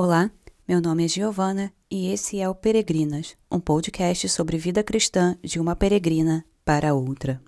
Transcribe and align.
Olá, 0.00 0.30
meu 0.68 0.80
nome 0.80 1.04
é 1.04 1.08
Giovana 1.08 1.72
e 1.90 2.12
esse 2.12 2.40
é 2.40 2.48
o 2.48 2.54
Peregrinas, 2.54 3.36
um 3.50 3.58
podcast 3.58 4.28
sobre 4.28 4.56
vida 4.56 4.80
cristã 4.80 5.36
de 5.42 5.58
uma 5.58 5.74
peregrina 5.74 6.44
para 6.64 6.94
outra. 6.94 7.42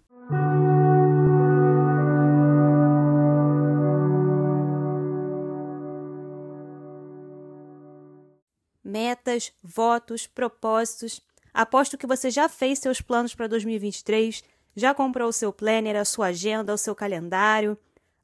Metas, 8.82 9.52
votos, 9.62 10.26
propósitos. 10.26 11.20
Aposto 11.54 11.96
que 11.96 12.04
você 12.04 12.32
já 12.32 12.48
fez 12.48 12.80
seus 12.80 13.00
planos 13.00 13.32
para 13.32 13.46
2023, 13.46 14.42
já 14.74 14.92
comprou 14.92 15.28
o 15.28 15.32
seu 15.32 15.52
planner, 15.52 15.94
a 15.94 16.04
sua 16.04 16.26
agenda, 16.26 16.74
o 16.74 16.78
seu 16.78 16.96
calendário 16.96 17.78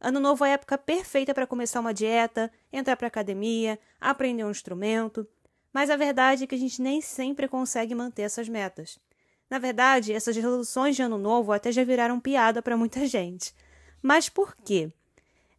Ano 0.07 0.21
novo 0.21 0.45
é 0.45 0.51
a 0.51 0.53
época 0.53 0.79
perfeita 0.79 1.35
para 1.35 1.49
começar 1.49 1.81
uma 1.81 1.93
dieta, 1.93 2.49
entrar 2.73 2.97
para 2.97 3.09
academia, 3.09 3.77
aprender 4.01 4.45
um 4.45 4.53
instrumento. 4.53 5.27
Mas 5.73 5.91
a 5.91 5.97
verdade 5.97 6.45
é 6.45 6.47
que 6.47 6.55
a 6.55 6.59
gente 6.59 6.81
nem 6.81 7.01
sempre 7.01 7.49
consegue 7.49 7.93
manter 7.93 8.23
essas 8.23 8.49
metas. 8.49 9.01
Na 9.51 9.59
verdade, 9.59 10.13
essas 10.13 10.37
resoluções 10.37 10.95
de 10.95 11.03
ano 11.03 11.19
novo 11.19 11.51
até 11.51 11.73
já 11.73 11.83
viraram 11.83 12.21
piada 12.21 12.63
para 12.63 12.77
muita 12.77 13.05
gente. 13.09 13.53
Mas 14.01 14.29
por 14.29 14.55
quê? 14.55 14.93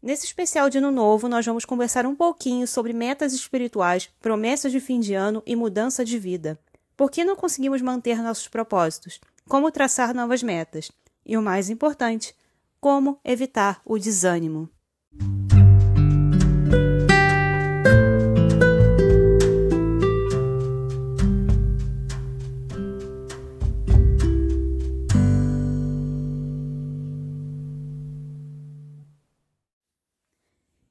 Nesse 0.02 0.26
especial 0.26 0.70
de 0.70 0.78
ano 0.78 0.92
novo, 0.92 1.28
nós 1.28 1.46
vamos 1.46 1.66
conversar 1.66 2.06
um 2.06 2.16
pouquinho 2.16 2.66
sobre 2.66 2.94
metas 2.94 3.34
espirituais, 3.34 4.10
promessas 4.22 4.72
de 4.72 4.80
fim 4.80 5.02
de 5.02 5.14
ano 5.14 5.44
e 5.46 5.58
mudança 5.58 6.06
de 6.06 6.18
vida. 6.18 6.58
Por 6.96 7.12
que 7.12 7.26
não 7.26 7.36
conseguimos 7.36 7.82
manter 7.82 8.24
nossos 8.24 8.48
propósitos? 8.48 9.20
Como 9.50 9.70
traçar 9.74 10.14
novas 10.16 10.42
metas? 10.42 10.90
E 11.26 11.36
o 11.36 11.42
mais 11.42 11.70
importante, 11.70 12.34
como 12.80 13.20
evitar 13.24 13.82
o 13.86 13.98
desânimo. 13.98 14.70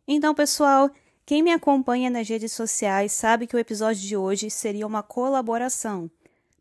Então, 0.09 0.35
pessoal, 0.35 0.91
quem 1.27 1.43
me 1.43 1.53
acompanha 1.53 2.09
nas 2.09 2.29
redes 2.29 2.53
sociais 2.53 3.13
sabe 3.13 3.47
que 3.47 3.57
o 3.57 3.59
episódio 3.59 4.01
de 4.01 4.17
hoje 4.17 4.49
seria 4.49 4.87
uma 4.87 5.03
colaboração. 5.03 6.11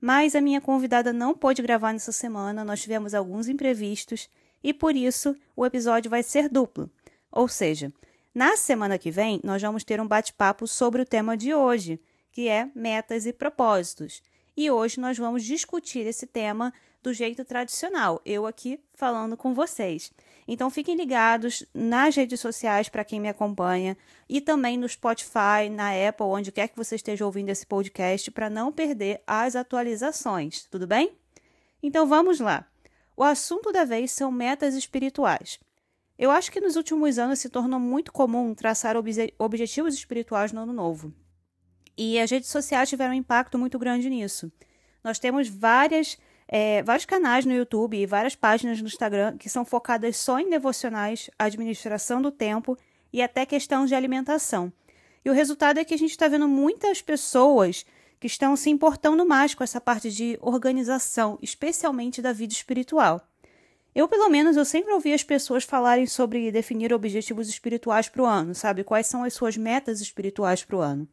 Mas 0.01 0.35
a 0.35 0.41
minha 0.41 0.59
convidada 0.59 1.13
não 1.13 1.33
pôde 1.33 1.61
gravar 1.61 1.93
nessa 1.93 2.11
semana, 2.11 2.65
nós 2.65 2.81
tivemos 2.81 3.13
alguns 3.13 3.47
imprevistos 3.47 4.27
e 4.65 4.73
por 4.73 4.95
isso 4.95 5.35
o 5.55 5.63
episódio 5.63 6.09
vai 6.09 6.23
ser 6.23 6.49
duplo. 6.49 6.89
Ou 7.31 7.47
seja, 7.47 7.93
na 8.33 8.57
semana 8.57 8.97
que 8.97 9.11
vem 9.11 9.39
nós 9.43 9.61
vamos 9.61 9.83
ter 9.83 10.01
um 10.01 10.07
bate-papo 10.07 10.67
sobre 10.67 11.03
o 11.03 11.05
tema 11.05 11.37
de 11.37 11.53
hoje, 11.53 12.01
que 12.31 12.47
é 12.47 12.67
metas 12.73 13.27
e 13.27 13.31
propósitos. 13.31 14.23
E 14.57 14.71
hoje 14.71 14.99
nós 14.99 15.19
vamos 15.19 15.43
discutir 15.43 16.07
esse 16.07 16.25
tema 16.25 16.73
do 17.03 17.13
jeito 17.13 17.45
tradicional, 17.45 18.19
eu 18.25 18.47
aqui 18.47 18.79
falando 18.95 19.37
com 19.37 19.53
vocês. 19.53 20.11
Então 20.47 20.71
fiquem 20.71 20.95
ligados 20.95 21.63
nas 21.71 22.15
redes 22.15 22.39
sociais 22.39 22.89
para 22.89 23.05
quem 23.05 23.19
me 23.19 23.29
acompanha 23.29 23.95
e 24.27 24.41
também 24.41 24.77
no 24.79 24.89
Spotify, 24.89 25.69
na 25.69 25.91
Apple, 25.91 26.25
onde 26.25 26.51
quer 26.51 26.69
que 26.69 26.77
você 26.77 26.95
esteja 26.95 27.23
ouvindo 27.23 27.49
esse 27.49 27.67
podcast, 27.67 28.31
para 28.31 28.49
não 28.49 28.71
perder 28.71 29.21
as 29.27 29.55
atualizações, 29.55 30.63
tudo 30.71 30.87
bem? 30.87 31.11
Então 31.83 32.07
vamos 32.07 32.39
lá. 32.39 32.65
O 33.17 33.23
assunto 33.23 33.71
da 33.71 33.85
vez 33.85 34.11
são 34.11 34.31
metas 34.31 34.75
espirituais. 34.75 35.59
Eu 36.17 36.31
acho 36.31 36.51
que 36.51 36.61
nos 36.61 36.75
últimos 36.75 37.17
anos 37.17 37.39
se 37.39 37.49
tornou 37.49 37.79
muito 37.79 38.11
comum 38.11 38.53
traçar 38.53 38.95
obje 38.95 39.33
objetivos 39.37 39.93
espirituais 39.93 40.51
no 40.51 40.61
ano 40.61 40.73
novo. 40.73 41.13
E 41.97 42.19
as 42.19 42.29
redes 42.31 42.49
sociais 42.49 42.89
tiveram 42.89 43.13
um 43.13 43.17
impacto 43.17 43.57
muito 43.57 43.79
grande 43.79 44.09
nisso. 44.09 44.51
Nós 45.03 45.19
temos 45.19 45.47
várias, 45.47 46.17
é, 46.47 46.83
vários 46.83 47.05
canais 47.05 47.45
no 47.45 47.53
YouTube 47.53 47.97
e 47.97 48.05
várias 48.05 48.35
páginas 48.35 48.81
no 48.81 48.87
Instagram 48.87 49.37
que 49.37 49.49
são 49.49 49.63
focadas 49.63 50.17
só 50.17 50.39
em 50.39 50.49
devocionais, 50.49 51.29
administração 51.37 52.21
do 52.21 52.31
tempo 52.31 52.77
e 53.13 53.21
até 53.21 53.45
questão 53.45 53.85
de 53.85 53.95
alimentação. 53.95 54.71
E 55.23 55.29
o 55.29 55.33
resultado 55.33 55.79
é 55.79 55.85
que 55.85 55.93
a 55.93 55.97
gente 55.97 56.11
está 56.11 56.27
vendo 56.27 56.47
muitas 56.47 57.01
pessoas 57.01 57.85
que 58.19 58.27
estão 58.27 58.55
se 58.55 58.69
importando 58.69 59.25
mais 59.25 59.53
com 59.53 59.63
essa 59.63 59.79
parte 59.81 60.11
de 60.11 60.37
organização, 60.41 61.37
especialmente 61.41 62.21
da 62.21 62.33
vida 62.33 62.53
espiritual. 62.53 63.27
Eu, 63.93 64.07
pelo 64.09 64.29
menos, 64.29 64.57
eu 64.57 64.65
sempre 64.65 64.91
ouvi 64.91 65.13
as 65.13 65.23
pessoas 65.23 65.63
falarem 65.63 66.05
sobre 66.05 66.51
definir 66.51 66.91
objetivos 66.93 67.47
espirituais 67.47 68.09
para 68.09 68.21
o 68.21 68.25
ano, 68.25 68.53
sabe? 68.53 68.83
Quais 68.83 69.07
são 69.07 69.23
as 69.23 69.33
suas 69.33 69.55
metas 69.55 70.01
espirituais 70.01 70.63
para 70.65 70.75
o 70.75 70.81
ano. 70.81 71.07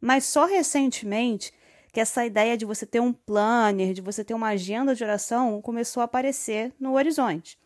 Mas 0.00 0.24
só 0.24 0.46
recentemente 0.46 1.52
que 1.92 2.00
essa 2.00 2.24
ideia 2.24 2.56
de 2.56 2.64
você 2.64 2.86
ter 2.86 3.00
um 3.00 3.12
planner, 3.12 3.92
de 3.92 4.00
você 4.00 4.24
ter 4.24 4.32
uma 4.32 4.48
agenda 4.48 4.94
de 4.94 5.04
oração, 5.04 5.60
começou 5.60 6.00
a 6.00 6.04
aparecer 6.04 6.72
no 6.80 6.94
horizonte. 6.94 7.58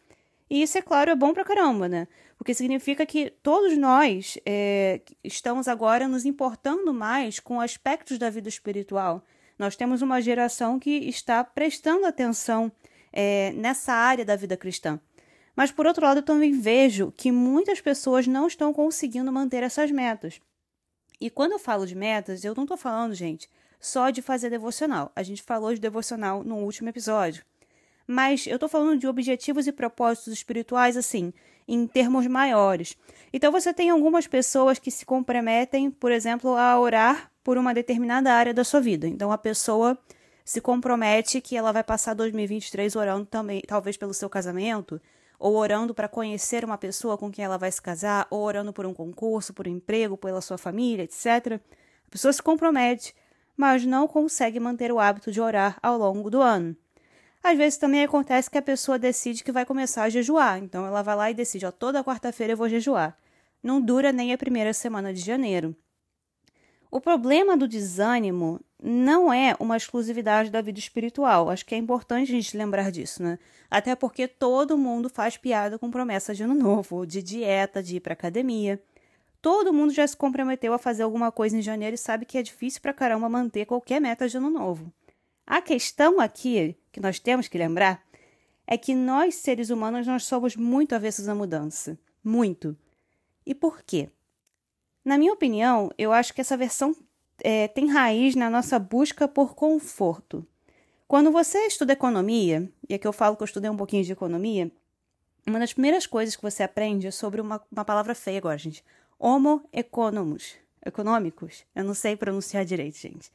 E 0.51 0.63
isso, 0.63 0.77
é 0.77 0.83
claro, 0.83 1.11
é 1.11 1.15
bom 1.15 1.33
pra 1.33 1.45
caramba, 1.45 1.89
né? 1.89 2.09
Porque 2.37 2.55
significa 2.55 3.07
que 3.07 3.31
todos 3.43 3.77
nós 3.77 4.39
é, 4.45 5.01
estamos 5.25 5.69
agora 5.69 6.07
nos 6.07 6.25
importando 6.25 6.93
mais 6.93 7.41
com 7.41 7.61
aspectos 7.61 8.19
da 8.19 8.31
vida 8.31 8.49
espiritual. 8.49 9.25
Nós 9.59 9.75
temos 9.75 10.03
uma 10.03 10.21
geração 10.21 10.79
que 10.79 10.91
está 10.91 11.43
prestando 11.43 12.05
atenção 12.05 12.71
é, 13.13 13.53
nessa 13.53 13.93
área 13.93 14.25
da 14.25 14.37
vida 14.37 14.57
cristã. 14.57 15.01
Mas, 15.57 15.73
por 15.73 15.87
outro 15.87 16.05
lado, 16.05 16.19
eu 16.19 16.23
também 16.23 16.53
vejo 16.53 17.11
que 17.17 17.33
muitas 17.33 17.81
pessoas 17.81 18.27
não 18.27 18.47
estão 18.47 18.75
conseguindo 18.75 19.33
manter 19.33 19.63
essas 19.63 19.91
metas. 19.91 20.39
E 21.19 21.31
quando 21.31 21.53
eu 21.53 21.59
falo 21.59 21.87
de 21.87 21.95
metas, 21.95 22.45
eu 22.45 22.55
não 22.55 22.65
estou 22.65 22.77
falando, 22.77 23.15
gente, 23.15 23.49
só 23.81 24.11
de 24.11 24.21
fazer 24.21 24.51
devocional. 24.51 25.11
A 25.17 25.23
gente 25.23 25.43
falou 25.43 25.73
de 25.73 25.81
devocional 25.81 26.45
no 26.45 26.57
último 26.57 26.91
episódio. 26.91 27.43
Mas 28.07 28.47
eu 28.47 28.57
estou 28.57 28.69
falando 28.69 28.99
de 28.99 29.09
objetivos 29.09 29.67
e 29.67 29.73
propósitos 29.73 30.33
espirituais, 30.33 30.97
assim, 30.97 31.33
em 31.67 31.87
termos 31.87 32.27
maiores. 32.27 32.97
Então 33.33 33.51
você 33.51 33.73
tem 33.73 33.91
algumas 33.91 34.27
pessoas 34.27 34.79
que 34.79 34.91
se 34.91 35.05
comprometem, 35.05 35.91
por 35.91 36.13
exemplo, 36.13 36.57
a 36.57 36.79
orar 36.79 37.31
por 37.43 37.59
uma 37.59 37.75
determinada 37.75 38.33
área 38.33 38.55
da 38.55 38.65
sua 38.65 38.81
vida. 38.81 39.07
Então 39.07 39.33
a 39.33 39.39
pessoa 39.39 39.99
se 40.45 40.61
compromete 40.61 41.41
que 41.41 41.57
ela 41.57 41.73
vai 41.73 41.83
passar 41.83 42.15
2023 42.15 42.95
orando 42.95 43.27
também, 43.27 43.63
talvez 43.67 43.97
pelo 43.97 44.15
seu 44.15 44.31
casamento, 44.31 45.01
ou 45.39 45.57
orando 45.57 45.93
para 45.93 46.09
conhecer 46.09 46.65
uma 46.65 46.79
pessoa 46.79 47.19
com 47.19 47.31
quem 47.31 47.45
ela 47.45 47.59
vai 47.59 47.71
se 47.71 47.83
casar, 47.83 48.27
ou 48.31 48.43
orando 48.43 48.73
por 48.73 48.87
um 48.87 48.95
concurso, 48.95 49.53
por 49.53 49.67
um 49.67 49.71
emprego, 49.71 50.17
pela 50.17 50.41
sua 50.41 50.57
família, 50.57 51.03
etc. 51.03 51.61
A 52.07 52.11
pessoa 52.11 52.33
se 52.33 52.43
compromete, 52.43 53.15
mas 53.57 53.85
não 53.85 54.07
consegue 54.07 54.61
manter 54.61 54.93
o 54.93 55.01
hábito 55.01 55.33
de 55.33 55.41
orar 55.41 55.79
ao 55.83 55.99
longo 55.99 56.31
do 56.31 56.41
ano. 56.41 56.77
Às 57.43 57.57
vezes 57.57 57.79
também 57.79 58.03
acontece 58.03 58.51
que 58.51 58.59
a 58.59 58.63
pessoa 58.63 58.99
decide 58.99 59.45
que 59.45 59.53
vai 59.53 59.65
começar 59.65 60.03
a 60.03 60.11
jejuar, 60.11 60.59
então 60.59 60.87
ela 60.87 61.03
vai 61.03 61.17
lá 61.17 61.31
e 61.31 61.35
decide, 61.35 61.67
ó, 61.67 61.71
toda 61.71 62.03
quarta-feira 62.03 62.53
eu 62.53 62.57
vou 62.57 62.69
jejuar. 62.69 63.17
Não 63.63 63.81
dura 63.81 64.13
nem 64.13 64.33
a 64.33 64.39
primeira 64.39 64.73
semana 64.73 65.13
de 65.13 65.21
janeiro. 65.21 65.77
O 66.91 67.01
problema 67.01 67.57
do 67.57 67.67
desânimo 67.67 68.61
não 68.83 69.33
é 69.33 69.57
uma 69.59 69.77
exclusividade 69.77 70.51
da 70.51 70.61
vida 70.61 70.79
espiritual. 70.79 71.51
Acho 71.51 71.67
que 71.67 71.75
é 71.75 71.79
importante 71.79 72.31
a 72.31 72.35
gente 72.35 72.57
lembrar 72.57 72.91
disso, 72.91 73.23
né? 73.23 73.39
Até 73.71 73.95
porque 73.95 74.29
todo 74.29 74.79
mundo 74.79 75.09
faz 75.09 75.37
piada 75.37 75.79
com 75.79 75.91
promessa 75.91 76.35
de 76.35 76.43
ano 76.43 76.55
novo, 76.55 77.05
de 77.05 77.23
dieta, 77.23 77.83
de 77.83 77.97
ir 77.97 78.01
para 78.01 78.13
academia. 78.13 78.81
Todo 79.43 79.73
mundo 79.73 79.93
já 79.93 80.07
se 80.07 80.17
comprometeu 80.17 80.73
a 80.73 80.79
fazer 80.79 81.03
alguma 81.03 81.31
coisa 81.31 81.57
em 81.57 81.63
janeiro 81.63 81.95
e 81.95 81.99
sabe 81.99 82.25
que 82.25 82.39
é 82.39 82.43
difícil 82.43 82.81
pra 82.81 82.93
caramba 82.93 83.29
manter 83.29 83.67
qualquer 83.67 84.01
meta 84.01 84.29
de 84.29 84.37
ano 84.37 84.51
novo. 84.51 84.93
A 85.47 85.61
questão 85.61 86.21
aqui 86.21 86.77
que 86.97 87.01
nós 87.03 87.19
temos 87.19 87.47
que 87.47 87.59
lembrar 87.59 88.03
é 88.67 88.79
que 88.79 88.95
nós, 88.95 89.35
seres 89.35 89.69
humanos, 89.69 90.07
nós 90.07 90.25
somos 90.25 90.57
muito 90.57 90.95
avessos 90.95 91.29
à 91.29 91.35
mudança. 91.35 91.99
Muito. 92.25 92.75
E 93.45 93.55
por 93.55 93.83
quê? 93.83 94.09
Na 95.05 95.19
minha 95.19 95.35
opinião, 95.35 95.91
eu 95.99 96.11
acho 96.11 96.33
que 96.33 96.41
essa 96.41 96.57
versão 96.57 96.97
é, 97.45 97.69
tem 97.69 97.93
raiz 97.93 98.35
na 98.35 98.49
nossa 98.49 98.79
busca 98.79 99.29
por 99.29 99.55
conforto. 99.55 100.45
Quando 101.07 101.31
você 101.31 101.67
estuda 101.67 101.93
economia, 101.93 102.67
e 102.89 102.95
aqui 102.95 103.07
eu 103.07 103.13
falo 103.13 103.37
que 103.37 103.43
eu 103.43 103.45
estudei 103.45 103.69
um 103.69 103.77
pouquinho 103.77 104.03
de 104.03 104.13
economia, 104.13 104.73
uma 105.47 105.59
das 105.59 105.75
primeiras 105.75 106.07
coisas 106.07 106.35
que 106.35 106.43
você 106.43 106.63
aprende 106.63 107.07
é 107.07 107.11
sobre 107.11 107.43
uma, 107.43 107.63
uma 107.71 107.85
palavra 107.85 108.15
feia 108.15 108.39
agora, 108.39 108.57
gente. 108.57 108.83
Homo 109.19 109.69
economus. 109.71 110.55
Econômicos? 110.85 111.63
Eu 111.75 111.85
não 111.85 111.93
sei 111.93 112.17
pronunciar 112.17 112.65
direito, 112.65 112.97
gente. 112.97 113.31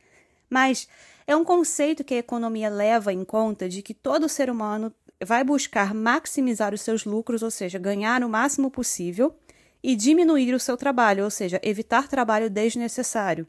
Mas 0.51 0.87
é 1.25 1.33
um 1.33 1.45
conceito 1.45 2.03
que 2.03 2.13
a 2.13 2.17
economia 2.17 2.69
leva 2.69 3.13
em 3.13 3.23
conta 3.23 3.69
de 3.69 3.81
que 3.81 3.93
todo 3.93 4.27
ser 4.27 4.49
humano 4.49 4.93
vai 5.23 5.45
buscar 5.45 5.93
maximizar 5.93 6.73
os 6.73 6.81
seus 6.81 7.05
lucros, 7.05 7.41
ou 7.41 7.49
seja, 7.49 7.79
ganhar 7.79 8.21
o 8.21 8.29
máximo 8.29 8.69
possível, 8.69 9.33
e 9.81 9.95
diminuir 9.95 10.53
o 10.53 10.59
seu 10.59 10.75
trabalho, 10.75 11.23
ou 11.23 11.31
seja, 11.31 11.59
evitar 11.63 12.07
trabalho 12.07 12.49
desnecessário. 12.49 13.47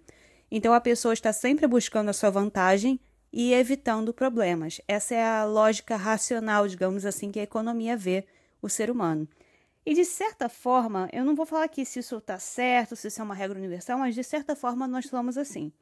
Então 0.51 0.73
a 0.73 0.81
pessoa 0.81 1.13
está 1.13 1.33
sempre 1.33 1.67
buscando 1.67 2.09
a 2.09 2.13
sua 2.13 2.31
vantagem 2.31 3.01
e 3.33 3.53
evitando 3.53 4.15
problemas. 4.15 4.81
Essa 4.87 5.15
é 5.15 5.25
a 5.25 5.45
lógica 5.45 5.97
racional, 5.97 6.69
digamos 6.69 7.05
assim, 7.05 7.33
que 7.33 7.41
a 7.41 7.43
economia 7.43 7.97
vê 7.97 8.25
o 8.61 8.69
ser 8.69 8.91
humano. 8.91 9.29
E 9.85 9.95
de 9.95 10.05
certa 10.05 10.49
forma, 10.49 11.09
eu 11.13 11.25
não 11.25 11.35
vou 11.35 11.45
falar 11.45 11.65
aqui 11.65 11.85
se 11.85 11.99
isso 11.99 12.17
está 12.17 12.39
certo, 12.39 12.95
se 12.95 13.09
isso 13.09 13.21
é 13.21 13.25
uma 13.25 13.35
regra 13.35 13.59
universal, 13.59 13.99
mas 13.99 14.15
de 14.15 14.23
certa 14.23 14.55
forma 14.55 14.87
nós 14.87 15.07
somos 15.07 15.37
assim. 15.37 15.73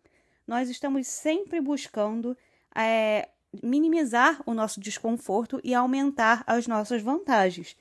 Nós 0.46 0.68
estamos 0.68 1.06
sempre 1.06 1.60
buscando 1.60 2.36
é, 2.74 3.28
minimizar 3.62 4.42
o 4.46 4.54
nosso 4.54 4.80
desconforto 4.80 5.60
e 5.62 5.74
aumentar 5.74 6.42
as 6.46 6.66
nossas 6.66 7.02
vantagens. 7.02 7.76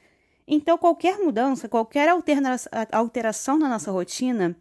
Então, 0.47 0.77
qualquer 0.77 1.17
mudança, 1.19 1.69
qualquer 1.69 2.09
alteração 2.91 3.57
na 3.57 3.69
nossa 3.69 3.91
rotina, 3.91 4.55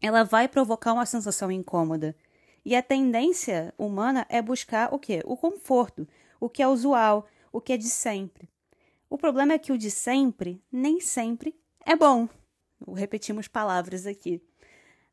ela 0.00 0.22
vai 0.22 0.46
provocar 0.46 0.92
uma 0.92 1.06
sensação 1.06 1.50
incômoda. 1.50 2.14
E 2.64 2.74
a 2.74 2.82
tendência 2.82 3.74
humana 3.78 4.26
é 4.28 4.40
buscar 4.40 4.92
o 4.92 4.98
quê? 4.98 5.22
O 5.24 5.36
conforto, 5.36 6.06
o 6.40 6.48
que 6.48 6.62
é 6.62 6.68
usual, 6.68 7.26
o 7.52 7.60
que 7.60 7.72
é 7.72 7.76
de 7.76 7.88
sempre. 7.88 8.48
O 9.08 9.16
problema 9.16 9.52
é 9.52 9.58
que 9.58 9.72
o 9.72 9.78
de 9.78 9.90
sempre 9.90 10.62
nem 10.70 11.00
sempre 11.00 11.54
é 11.84 11.94
bom. 11.94 12.28
Repetimos 12.94 13.48
palavras 13.48 14.06
aqui. 14.06 14.42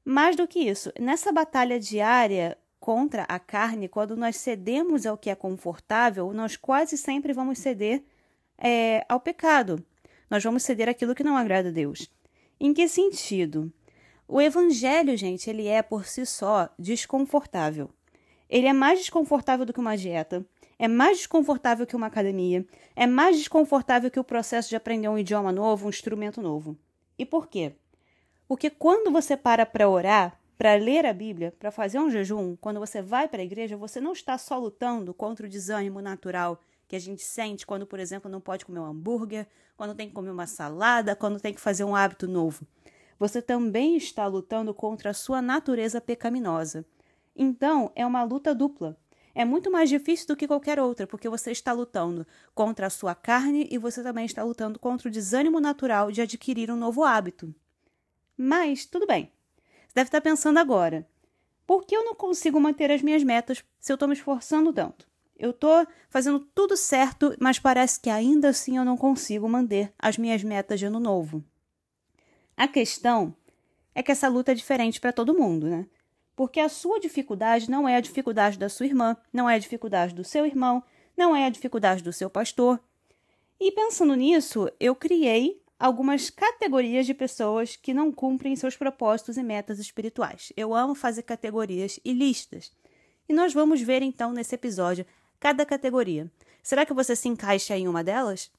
Mais 0.05 0.35
do 0.35 0.47
que 0.47 0.59
isso, 0.59 0.91
nessa 0.99 1.31
batalha 1.31 1.79
diária 1.79 2.57
contra 2.79 3.23
a 3.23 3.39
carne, 3.39 3.87
quando 3.87 4.15
nós 4.17 4.35
cedemos 4.35 5.05
ao 5.05 5.17
que 5.17 5.29
é 5.29 5.35
confortável, 5.35 6.33
nós 6.33 6.57
quase 6.57 6.97
sempre 6.97 7.31
vamos 7.31 7.59
ceder 7.59 8.03
é, 8.57 9.05
ao 9.07 9.19
pecado. 9.19 9.83
Nós 10.29 10.43
vamos 10.43 10.63
ceder 10.63 10.89
aquilo 10.89 11.15
que 11.15 11.23
não 11.23 11.37
agrada 11.37 11.69
a 11.69 11.71
Deus. 11.71 12.11
Em 12.59 12.73
que 12.73 12.87
sentido? 12.87 13.71
O 14.27 14.41
evangelho, 14.41 15.15
gente, 15.15 15.49
ele 15.49 15.67
é 15.67 15.81
por 15.81 16.05
si 16.05 16.25
só 16.25 16.69
desconfortável. 16.77 17.89
Ele 18.49 18.67
é 18.67 18.73
mais 18.73 18.99
desconfortável 18.99 19.65
do 19.65 19.73
que 19.73 19.79
uma 19.79 19.95
dieta 19.95 20.45
é 20.83 20.87
mais 20.87 21.17
desconfortável 21.17 21.85
que 21.85 21.95
uma 21.95 22.07
academia, 22.07 22.65
é 22.95 23.07
mais 23.07 23.37
desconfortável 23.37 24.11
que 24.11 24.19
o 24.19 24.23
processo 24.23 24.67
de 24.67 24.75
aprender 24.75 25.07
um 25.07 25.17
idioma 25.17 25.51
novo, 25.51 25.85
um 25.85 25.89
instrumento 25.89 26.41
novo. 26.41 26.77
E 27.17 27.25
por 27.25 27.47
quê? 27.47 27.73
Porque 28.53 28.69
quando 28.69 29.11
você 29.11 29.35
para 29.35 29.65
para 29.65 29.89
orar, 29.89 30.39
para 30.59 30.75
ler 30.75 31.07
a 31.07 31.11
Bíblia, 31.11 31.51
para 31.57 31.71
fazer 31.71 31.97
um 31.97 32.07
jejum, 32.07 32.55
quando 32.55 32.79
você 32.79 33.01
vai 33.01 33.27
para 33.27 33.41
a 33.41 33.43
igreja, 33.43 33.75
você 33.75 33.99
não 33.99 34.13
está 34.13 34.37
só 34.37 34.59
lutando 34.59 35.11
contra 35.11 35.47
o 35.47 35.49
desânimo 35.49 35.99
natural 36.03 36.61
que 36.87 36.95
a 36.95 36.99
gente 36.99 37.23
sente 37.23 37.65
quando, 37.65 37.87
por 37.87 37.99
exemplo, 37.99 38.29
não 38.29 38.39
pode 38.39 38.63
comer 38.63 38.79
um 38.79 38.85
hambúrguer, 38.85 39.47
quando 39.75 39.95
tem 39.95 40.07
que 40.07 40.13
comer 40.13 40.29
uma 40.29 40.45
salada, 40.45 41.15
quando 41.15 41.39
tem 41.39 41.51
que 41.51 41.59
fazer 41.59 41.83
um 41.83 41.95
hábito 41.95 42.27
novo. 42.27 42.63
Você 43.17 43.41
também 43.41 43.97
está 43.97 44.27
lutando 44.27 44.71
contra 44.71 45.09
a 45.09 45.15
sua 45.15 45.41
natureza 45.41 45.99
pecaminosa. 45.99 46.85
Então, 47.35 47.91
é 47.95 48.05
uma 48.05 48.21
luta 48.21 48.53
dupla 48.53 48.95
é 49.35 49.43
muito 49.43 49.71
mais 49.71 49.89
difícil 49.89 50.27
do 50.27 50.35
que 50.35 50.47
qualquer 50.47 50.79
outra, 50.79 51.07
porque 51.07 51.27
você 51.27 51.49
está 51.49 51.71
lutando 51.71 52.25
contra 52.53 52.85
a 52.85 52.89
sua 52.91 53.15
carne 53.15 53.67
e 53.71 53.79
você 53.79 54.03
também 54.03 54.25
está 54.25 54.43
lutando 54.43 54.77
contra 54.77 55.07
o 55.07 55.11
desânimo 55.11 55.59
natural 55.59 56.11
de 56.11 56.21
adquirir 56.21 56.69
um 56.69 56.75
novo 56.75 57.03
hábito. 57.03 57.51
Mas, 58.37 58.85
tudo 58.85 59.07
bem. 59.07 59.31
Você 59.87 59.95
deve 59.95 60.07
estar 60.07 60.21
pensando 60.21 60.59
agora: 60.59 61.07
por 61.65 61.85
que 61.85 61.95
eu 61.95 62.03
não 62.03 62.15
consigo 62.15 62.59
manter 62.59 62.91
as 62.91 63.01
minhas 63.01 63.23
metas 63.23 63.63
se 63.79 63.91
eu 63.91 63.95
estou 63.95 64.07
me 64.07 64.13
esforçando 64.13 64.73
tanto? 64.73 65.07
Eu 65.37 65.51
estou 65.51 65.85
fazendo 66.09 66.39
tudo 66.39 66.77
certo, 66.77 67.35
mas 67.39 67.59
parece 67.59 67.99
que 67.99 68.09
ainda 68.09 68.49
assim 68.49 68.77
eu 68.77 68.85
não 68.85 68.95
consigo 68.95 69.49
manter 69.49 69.93
as 69.97 70.17
minhas 70.17 70.43
metas 70.43 70.79
de 70.79 70.85
ano 70.85 70.99
novo. 70.99 71.43
A 72.55 72.67
questão 72.67 73.35
é 73.95 74.03
que 74.03 74.11
essa 74.11 74.27
luta 74.27 74.51
é 74.51 74.55
diferente 74.55 75.01
para 75.01 75.11
todo 75.11 75.37
mundo, 75.37 75.67
né? 75.67 75.87
porque 76.35 76.59
a 76.59 76.69
sua 76.69 76.99
dificuldade 76.99 77.69
não 77.69 77.87
é 77.87 77.95
a 77.95 78.01
dificuldade 78.01 78.57
da 78.57 78.69
sua 78.69 78.85
irmã, 78.85 79.15
não 79.31 79.49
é 79.49 79.55
a 79.55 79.59
dificuldade 79.59 80.15
do 80.15 80.23
seu 80.23 80.45
irmão, 80.45 80.83
não 81.15 81.35
é 81.35 81.45
a 81.45 81.49
dificuldade 81.49 82.03
do 82.03 82.11
seu 82.11 82.29
pastor. 82.29 82.79
E 83.59 83.71
pensando 83.71 84.15
nisso, 84.15 84.69
eu 84.79 84.95
criei 84.95 85.61
algumas 85.79 86.29
categorias 86.29 87.05
de 87.05 87.13
pessoas 87.13 87.75
que 87.75 87.93
não 87.93 88.11
cumprem 88.11 88.55
seus 88.55 88.75
propósitos 88.75 89.37
e 89.37 89.43
metas 89.43 89.79
espirituais. 89.79 90.51
Eu 90.55 90.73
amo 90.73 90.95
fazer 90.95 91.23
categorias 91.23 91.99
e 92.03 92.13
listas. 92.13 92.71
E 93.27 93.33
nós 93.33 93.53
vamos 93.53 93.81
ver 93.81 94.01
então 94.01 94.31
nesse 94.31 94.55
episódio 94.55 95.05
cada 95.39 95.65
categoria. 95.65 96.31
Será 96.61 96.85
que 96.85 96.93
você 96.93 97.15
se 97.15 97.27
encaixa 97.27 97.77
em 97.77 97.87
uma 97.87 98.03
delas? 98.03 98.51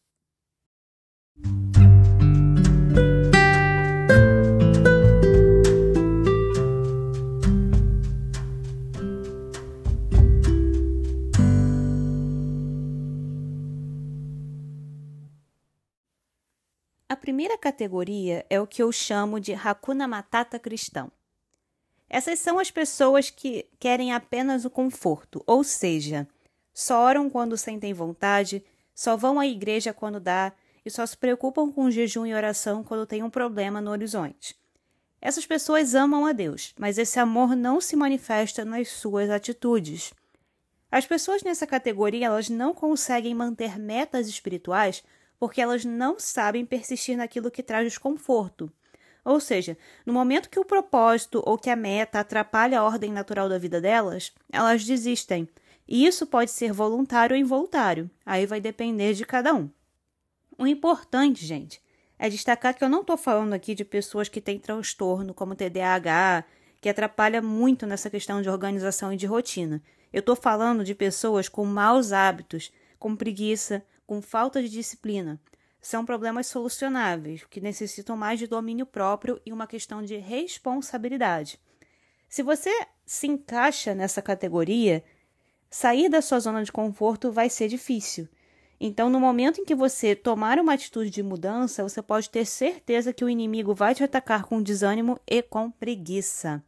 Primeira 17.44 17.60
categoria 17.60 18.46
é 18.48 18.58
o 18.58 18.66
que 18.66 18.82
eu 18.82 18.90
chamo 18.90 19.38
de 19.38 19.52
Hakuna 19.52 20.08
Matata 20.08 20.58
cristão. 20.58 21.12
Essas 22.08 22.38
são 22.38 22.58
as 22.58 22.70
pessoas 22.70 23.28
que 23.28 23.66
querem 23.78 24.14
apenas 24.14 24.64
o 24.64 24.70
conforto, 24.70 25.44
ou 25.46 25.62
seja, 25.62 26.26
só 26.72 27.02
oram 27.02 27.28
quando 27.28 27.58
sentem 27.58 27.92
vontade, 27.92 28.64
só 28.94 29.14
vão 29.14 29.38
à 29.38 29.46
igreja 29.46 29.92
quando 29.92 30.18
dá 30.18 30.54
e 30.86 30.90
só 30.90 31.04
se 31.04 31.18
preocupam 31.18 31.70
com 31.70 31.90
jejum 31.90 32.24
e 32.24 32.32
oração 32.32 32.82
quando 32.82 33.04
tem 33.04 33.22
um 33.22 33.28
problema 33.28 33.78
no 33.78 33.90
horizonte. 33.90 34.56
Essas 35.20 35.44
pessoas 35.44 35.94
amam 35.94 36.24
a 36.24 36.32
Deus, 36.32 36.72
mas 36.78 36.96
esse 36.96 37.20
amor 37.20 37.54
não 37.54 37.78
se 37.78 37.94
manifesta 37.94 38.64
nas 38.64 38.88
suas 38.88 39.28
atitudes. 39.28 40.14
As 40.90 41.04
pessoas 41.04 41.42
nessa 41.42 41.66
categoria 41.66 42.24
elas 42.24 42.48
não 42.48 42.72
conseguem 42.72 43.34
manter 43.34 43.78
metas 43.78 44.28
espirituais 44.28 45.04
porque 45.44 45.60
elas 45.60 45.84
não 45.84 46.18
sabem 46.18 46.64
persistir 46.64 47.18
naquilo 47.18 47.50
que 47.50 47.62
traz 47.62 47.84
desconforto. 47.84 48.72
Ou 49.22 49.38
seja, 49.38 49.76
no 50.06 50.10
momento 50.10 50.48
que 50.48 50.58
o 50.58 50.64
propósito 50.64 51.42
ou 51.44 51.58
que 51.58 51.68
a 51.68 51.76
meta 51.76 52.18
atrapalha 52.18 52.80
a 52.80 52.82
ordem 52.82 53.12
natural 53.12 53.46
da 53.46 53.58
vida 53.58 53.78
delas, 53.78 54.32
elas 54.50 54.86
desistem. 54.86 55.46
E 55.86 56.06
isso 56.06 56.26
pode 56.26 56.50
ser 56.50 56.72
voluntário 56.72 57.36
ou 57.36 57.38
involuntário, 57.38 58.10
aí 58.24 58.46
vai 58.46 58.58
depender 58.58 59.12
de 59.12 59.26
cada 59.26 59.52
um. 59.52 59.68
O 60.56 60.66
importante, 60.66 61.44
gente, 61.44 61.78
é 62.18 62.30
destacar 62.30 62.74
que 62.74 62.82
eu 62.82 62.88
não 62.88 63.02
estou 63.02 63.18
falando 63.18 63.52
aqui 63.52 63.74
de 63.74 63.84
pessoas 63.84 64.30
que 64.30 64.40
têm 64.40 64.58
transtorno 64.58 65.34
como 65.34 65.54
TDAH, 65.54 66.42
que 66.80 66.88
atrapalha 66.88 67.42
muito 67.42 67.86
nessa 67.86 68.08
questão 68.08 68.40
de 68.40 68.48
organização 68.48 69.12
e 69.12 69.16
de 69.18 69.26
rotina. 69.26 69.82
Eu 70.10 70.20
estou 70.20 70.36
falando 70.36 70.82
de 70.82 70.94
pessoas 70.94 71.50
com 71.50 71.66
maus 71.66 72.12
hábitos, 72.12 72.72
com 72.98 73.14
preguiça, 73.14 73.84
com 74.06 74.20
falta 74.22 74.62
de 74.62 74.68
disciplina. 74.68 75.40
São 75.80 76.04
problemas 76.04 76.46
solucionáveis, 76.46 77.44
que 77.44 77.60
necessitam 77.60 78.16
mais 78.16 78.38
de 78.38 78.46
domínio 78.46 78.86
próprio 78.86 79.40
e 79.44 79.52
uma 79.52 79.66
questão 79.66 80.02
de 80.02 80.16
responsabilidade. 80.16 81.60
Se 82.28 82.42
você 82.42 82.70
se 83.04 83.26
encaixa 83.26 83.94
nessa 83.94 84.22
categoria, 84.22 85.04
sair 85.70 86.08
da 86.08 86.22
sua 86.22 86.40
zona 86.40 86.64
de 86.64 86.72
conforto 86.72 87.30
vai 87.30 87.50
ser 87.50 87.68
difícil. 87.68 88.28
Então, 88.80 89.08
no 89.08 89.20
momento 89.20 89.60
em 89.60 89.64
que 89.64 89.74
você 89.74 90.14
tomar 90.14 90.58
uma 90.58 90.74
atitude 90.74 91.10
de 91.10 91.22
mudança, 91.22 91.82
você 91.82 92.02
pode 92.02 92.28
ter 92.30 92.44
certeza 92.44 93.12
que 93.12 93.24
o 93.24 93.28
inimigo 93.28 93.74
vai 93.74 93.94
te 93.94 94.02
atacar 94.02 94.44
com 94.44 94.62
desânimo 94.62 95.18
e 95.26 95.42
com 95.42 95.70
preguiça. 95.70 96.62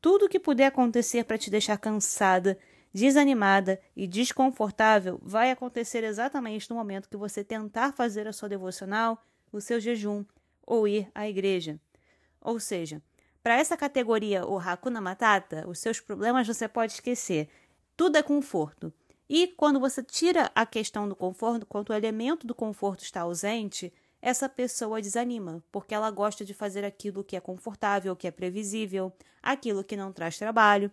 Tudo 0.00 0.28
que 0.28 0.38
puder 0.38 0.66
acontecer 0.66 1.24
para 1.24 1.38
te 1.38 1.50
deixar 1.50 1.76
cansada, 1.76 2.58
desanimada 2.92 3.80
e 3.96 4.06
desconfortável 4.06 5.18
vai 5.22 5.50
acontecer 5.50 6.04
exatamente 6.04 6.68
no 6.70 6.76
momento 6.76 7.08
que 7.08 7.16
você 7.16 7.44
tentar 7.44 7.92
fazer 7.92 8.26
a 8.26 8.32
sua 8.32 8.48
devocional, 8.48 9.24
o 9.52 9.60
seu 9.60 9.80
jejum 9.80 10.24
ou 10.66 10.86
ir 10.86 11.10
à 11.14 11.28
igreja. 11.28 11.80
Ou 12.40 12.60
seja, 12.60 13.02
para 13.42 13.58
essa 13.58 13.76
categoria, 13.76 14.46
o 14.46 14.58
Hakuna 14.58 15.00
Matata, 15.00 15.66
os 15.68 15.78
seus 15.78 16.00
problemas 16.00 16.46
você 16.46 16.68
pode 16.68 16.92
esquecer. 16.92 17.48
Tudo 17.96 18.16
é 18.16 18.22
conforto. 18.22 18.92
E 19.28 19.48
quando 19.48 19.80
você 19.80 20.02
tira 20.02 20.50
a 20.54 20.64
questão 20.64 21.08
do 21.08 21.14
conforto, 21.14 21.66
quando 21.66 21.90
o 21.90 21.94
elemento 21.94 22.46
do 22.46 22.54
conforto 22.54 23.02
está 23.02 23.22
ausente, 23.22 23.92
essa 24.20 24.48
pessoa 24.48 25.00
desanima, 25.00 25.62
porque 25.70 25.94
ela 25.94 26.10
gosta 26.10 26.44
de 26.44 26.52
fazer 26.54 26.84
aquilo 26.84 27.22
que 27.22 27.36
é 27.36 27.40
confortável, 27.40 28.16
que 28.16 28.26
é 28.26 28.30
previsível, 28.30 29.12
aquilo 29.42 29.84
que 29.84 29.96
não 29.96 30.12
traz 30.12 30.38
trabalho, 30.38 30.90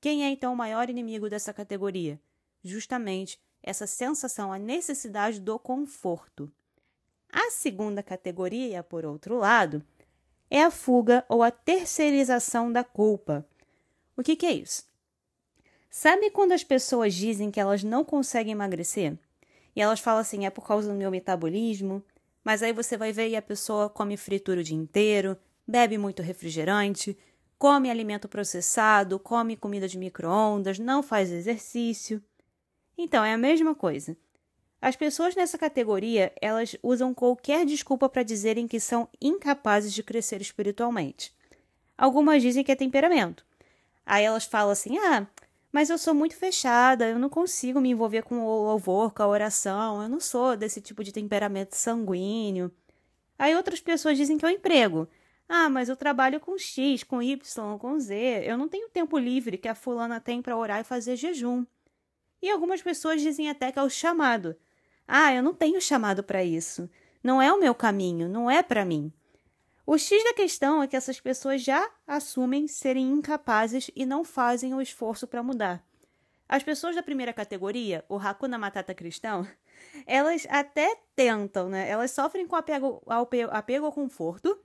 quem 0.00 0.24
é 0.24 0.30
então 0.30 0.52
o 0.52 0.56
maior 0.56 0.88
inimigo 0.88 1.28
dessa 1.28 1.52
categoria? 1.52 2.20
Justamente 2.62 3.40
essa 3.62 3.86
sensação, 3.86 4.52
a 4.52 4.58
necessidade 4.58 5.40
do 5.40 5.58
conforto. 5.58 6.50
A 7.30 7.50
segunda 7.50 8.02
categoria, 8.02 8.82
por 8.82 9.04
outro 9.04 9.36
lado, 9.36 9.84
é 10.50 10.62
a 10.62 10.70
fuga 10.70 11.24
ou 11.28 11.42
a 11.42 11.50
terceirização 11.50 12.72
da 12.72 12.82
culpa. 12.82 13.46
O 14.16 14.22
que, 14.22 14.36
que 14.36 14.46
é 14.46 14.52
isso? 14.52 14.86
Sabe 15.90 16.30
quando 16.30 16.52
as 16.52 16.64
pessoas 16.64 17.14
dizem 17.14 17.50
que 17.50 17.60
elas 17.60 17.82
não 17.82 18.04
conseguem 18.04 18.52
emagrecer? 18.52 19.18
E 19.74 19.80
elas 19.80 20.00
falam 20.00 20.20
assim, 20.20 20.46
é 20.46 20.50
por 20.50 20.66
causa 20.66 20.88
do 20.88 20.94
meu 20.94 21.10
metabolismo, 21.10 22.02
mas 22.42 22.62
aí 22.62 22.72
você 22.72 22.96
vai 22.96 23.12
ver 23.12 23.28
e 23.28 23.36
a 23.36 23.42
pessoa 23.42 23.90
come 23.90 24.16
fritura 24.16 24.60
o 24.60 24.64
dia 24.64 24.76
inteiro, 24.76 25.36
bebe 25.66 25.98
muito 25.98 26.22
refrigerante, 26.22 27.16
come 27.58 27.90
alimento 27.90 28.28
processado, 28.28 29.18
come 29.18 29.56
comida 29.56 29.88
de 29.88 29.98
micro-ondas, 29.98 30.78
não 30.78 31.02
faz 31.02 31.30
exercício. 31.30 32.22
Então, 32.96 33.24
é 33.24 33.34
a 33.34 33.38
mesma 33.38 33.74
coisa. 33.74 34.16
As 34.80 34.94
pessoas 34.94 35.34
nessa 35.34 35.58
categoria, 35.58 36.32
elas 36.40 36.76
usam 36.82 37.12
qualquer 37.12 37.66
desculpa 37.66 38.08
para 38.08 38.22
dizerem 38.22 38.68
que 38.68 38.78
são 38.78 39.08
incapazes 39.20 39.92
de 39.92 40.04
crescer 40.04 40.40
espiritualmente. 40.40 41.34
Algumas 41.96 42.42
dizem 42.42 42.62
que 42.62 42.70
é 42.70 42.76
temperamento. 42.76 43.44
Aí 44.06 44.24
elas 44.24 44.44
falam 44.44 44.70
assim: 44.70 44.96
"Ah, 44.98 45.26
mas 45.72 45.90
eu 45.90 45.98
sou 45.98 46.14
muito 46.14 46.36
fechada, 46.36 47.08
eu 47.08 47.18
não 47.18 47.28
consigo 47.28 47.80
me 47.80 47.90
envolver 47.90 48.22
com 48.22 48.40
o 48.40 48.64
louvor, 48.66 49.12
com 49.12 49.22
a 49.22 49.28
oração, 49.28 50.02
eu 50.02 50.08
não 50.08 50.20
sou 50.20 50.56
desse 50.56 50.80
tipo 50.80 51.02
de 51.02 51.12
temperamento 51.12 51.74
sanguíneo". 51.74 52.70
Aí 53.38 53.54
outras 53.56 53.80
pessoas 53.80 54.16
dizem 54.16 54.38
que 54.38 54.44
é 54.44 54.48
o 54.48 54.52
emprego. 54.52 55.08
Ah, 55.48 55.70
mas 55.70 55.88
eu 55.88 55.96
trabalho 55.96 56.38
com 56.38 56.58
X, 56.58 57.02
com 57.02 57.22
Y, 57.22 57.78
com 57.78 57.98
Z. 57.98 58.42
Eu 58.44 58.58
não 58.58 58.68
tenho 58.68 58.90
tempo 58.90 59.16
livre 59.16 59.56
que 59.56 59.68
a 59.68 59.74
fulana 59.74 60.20
tem 60.20 60.42
para 60.42 60.56
orar 60.56 60.80
e 60.80 60.84
fazer 60.84 61.16
jejum. 61.16 61.64
E 62.42 62.50
algumas 62.50 62.82
pessoas 62.82 63.22
dizem 63.22 63.48
até 63.48 63.72
que 63.72 63.78
é 63.78 63.82
o 63.82 63.88
chamado. 63.88 64.54
Ah, 65.06 65.34
eu 65.34 65.42
não 65.42 65.54
tenho 65.54 65.80
chamado 65.80 66.22
para 66.22 66.44
isso. 66.44 66.88
Não 67.22 67.40
é 67.40 67.50
o 67.50 67.58
meu 67.58 67.74
caminho, 67.74 68.28
não 68.28 68.50
é 68.50 68.62
para 68.62 68.84
mim. 68.84 69.10
O 69.86 69.96
X 69.96 70.22
da 70.22 70.34
questão 70.34 70.82
é 70.82 70.86
que 70.86 70.94
essas 70.94 71.18
pessoas 71.18 71.62
já 71.62 71.90
assumem 72.06 72.68
serem 72.68 73.10
incapazes 73.10 73.90
e 73.96 74.04
não 74.04 74.22
fazem 74.22 74.74
o 74.74 74.82
esforço 74.82 75.26
para 75.26 75.42
mudar. 75.42 75.82
As 76.46 76.62
pessoas 76.62 76.94
da 76.94 77.02
primeira 77.02 77.32
categoria, 77.32 78.04
o 78.06 78.16
Hakuna 78.16 78.58
Matata 78.58 78.94
cristão, 78.94 79.48
elas 80.06 80.46
até 80.50 80.94
tentam, 81.16 81.70
né? 81.70 81.88
Elas 81.88 82.10
sofrem 82.10 82.46
com 82.46 82.54
apego 82.54 83.02
ao, 83.06 83.28
apego 83.50 83.86
ao 83.86 83.92
conforto 83.92 84.58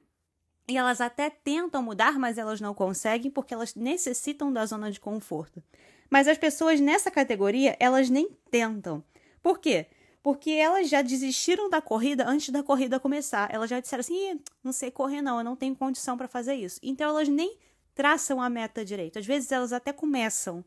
e 0.67 0.77
elas 0.77 1.01
até 1.01 1.29
tentam 1.29 1.84
mudar, 1.84 2.17
mas 2.17 2.38
elas 2.38 2.62
não 2.62 2.74
conseguem 2.74 3.29
porque 3.29 3.53
elas 3.53 3.75
necessitam 3.75 4.51
da 4.51 4.65
zona 4.65 4.91
de 4.91 5.00
conforto. 5.00 5.62
Mas 6.10 6.27
as 6.27 6.38
pessoas 6.38 6.79
nessa 6.79 7.12
categoria, 7.12 7.75
elas 7.79 8.10
nem 8.10 8.29
tentam. 8.50 9.03
Por 9.41 9.60
quê? 9.60 9.88
porque 10.24 10.51
elas 10.51 10.89
já 10.89 11.01
desistiram 11.01 11.70
da 11.70 11.82
corrida 11.82 12.25
antes 12.25 12.50
da 12.50 12.63
corrida 12.63 13.00
começar. 13.00 13.53
Elas 13.53 13.70
já 13.70 13.82
disseram 13.82 14.00
assim: 14.00 14.39
não 14.63 14.72
sei 14.72 14.89
correr, 14.89 15.22
não, 15.22 15.38
eu 15.38 15.43
não 15.43 15.55
tenho 15.55 15.75
condição 15.75 16.17
para 16.17 16.29
fazer 16.29 16.55
isso. 16.55 16.79
Então 16.82 17.10
elas 17.10 17.27
nem 17.27 17.58
traçam 17.93 18.41
a 18.41 18.50
meta 18.50 18.86
direito. 18.86 19.20
Às 19.20 19.25
vezes 19.25 19.51
elas 19.51 19.74
até 19.74 19.91
começam, 19.91 20.63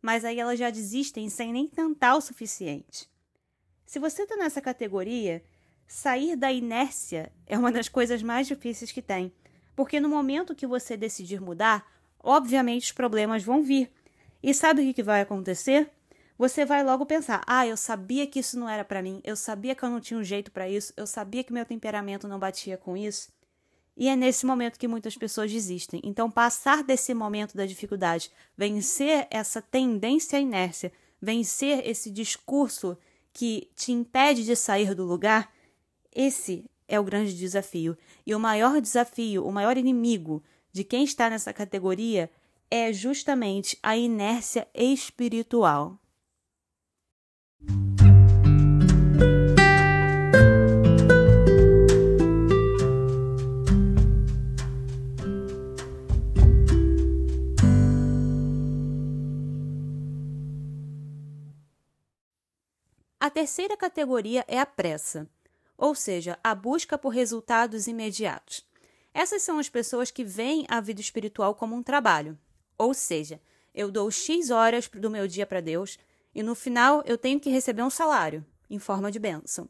mas 0.00 0.24
aí 0.24 0.38
elas 0.38 0.58
já 0.58 0.70
desistem 0.70 1.28
sem 1.28 1.52
nem 1.52 1.66
tentar 1.66 2.14
o 2.14 2.20
suficiente. 2.20 3.10
Se 3.84 3.98
você 3.98 4.22
está 4.22 4.36
nessa 4.36 4.60
categoria, 4.60 5.42
sair 5.92 6.36
da 6.36 6.50
inércia 6.50 7.30
é 7.46 7.58
uma 7.58 7.70
das 7.70 7.88
coisas 7.88 8.22
mais 8.22 8.46
difíceis 8.46 8.90
que 8.90 9.02
tem. 9.02 9.32
Porque 9.76 10.00
no 10.00 10.08
momento 10.08 10.54
que 10.54 10.66
você 10.66 10.96
decidir 10.96 11.40
mudar, 11.40 11.86
obviamente 12.18 12.84
os 12.84 12.92
problemas 12.92 13.42
vão 13.42 13.62
vir. 13.62 13.90
E 14.42 14.54
sabe 14.54 14.88
o 14.88 14.94
que 14.94 15.02
vai 15.02 15.20
acontecer? 15.20 15.90
você 16.38 16.64
vai 16.64 16.82
logo 16.82 17.06
pensar: 17.06 17.42
ah, 17.46 17.66
eu 17.66 17.76
sabia 17.76 18.26
que 18.26 18.40
isso 18.40 18.58
não 18.58 18.68
era 18.68 18.84
para 18.84 19.02
mim, 19.02 19.20
eu 19.22 19.36
sabia 19.36 19.74
que 19.74 19.82
eu 19.84 19.90
não 19.90 20.00
tinha 20.00 20.18
um 20.18 20.24
jeito 20.24 20.50
para 20.50 20.68
isso, 20.68 20.92
eu 20.96 21.06
sabia 21.06 21.44
que 21.44 21.52
meu 21.52 21.64
temperamento 21.64 22.26
não 22.26 22.38
batia 22.38 22.76
com 22.76 22.96
isso. 22.96 23.30
E 23.94 24.08
é 24.08 24.16
nesse 24.16 24.46
momento 24.46 24.78
que 24.78 24.88
muitas 24.88 25.14
pessoas 25.16 25.52
desistem. 25.52 26.00
Então, 26.02 26.30
passar 26.30 26.82
desse 26.82 27.12
momento 27.12 27.54
da 27.54 27.66
dificuldade, 27.66 28.30
vencer 28.56 29.28
essa 29.30 29.60
tendência 29.60 30.38
à 30.38 30.40
inércia, 30.40 30.90
vencer 31.20 31.86
esse 31.86 32.10
discurso 32.10 32.96
que 33.32 33.70
te 33.76 33.92
impede 33.92 34.44
de 34.44 34.56
sair 34.56 34.94
do 34.94 35.04
lugar, 35.04 35.51
esse 36.14 36.64
é 36.86 37.00
o 37.00 37.04
grande 37.04 37.36
desafio. 37.36 37.96
E 38.26 38.34
o 38.34 38.40
maior 38.40 38.80
desafio, 38.80 39.46
o 39.46 39.52
maior 39.52 39.76
inimigo 39.76 40.42
de 40.72 40.84
quem 40.84 41.04
está 41.04 41.30
nessa 41.30 41.52
categoria 41.52 42.30
é 42.70 42.92
justamente 42.92 43.78
a 43.82 43.96
inércia 43.96 44.66
espiritual. 44.74 45.98
A 63.20 63.30
terceira 63.30 63.76
categoria 63.76 64.44
é 64.48 64.58
a 64.58 64.66
pressa, 64.66 65.30
ou 65.82 65.96
seja, 65.96 66.38
a 66.44 66.54
busca 66.54 66.96
por 66.96 67.08
resultados 67.08 67.88
imediatos. 67.88 68.64
Essas 69.12 69.42
são 69.42 69.58
as 69.58 69.68
pessoas 69.68 70.12
que 70.12 70.22
veem 70.22 70.64
a 70.68 70.80
vida 70.80 71.00
espiritual 71.00 71.56
como 71.56 71.74
um 71.74 71.82
trabalho, 71.82 72.38
ou 72.78 72.94
seja, 72.94 73.40
eu 73.74 73.90
dou 73.90 74.08
X 74.08 74.50
horas 74.50 74.86
do 74.86 75.10
meu 75.10 75.26
dia 75.26 75.44
para 75.44 75.60
Deus 75.60 75.98
e 76.32 76.40
no 76.40 76.54
final 76.54 77.02
eu 77.04 77.18
tenho 77.18 77.40
que 77.40 77.50
receber 77.50 77.82
um 77.82 77.90
salário, 77.90 78.46
em 78.70 78.78
forma 78.78 79.10
de 79.10 79.18
bênção. 79.18 79.68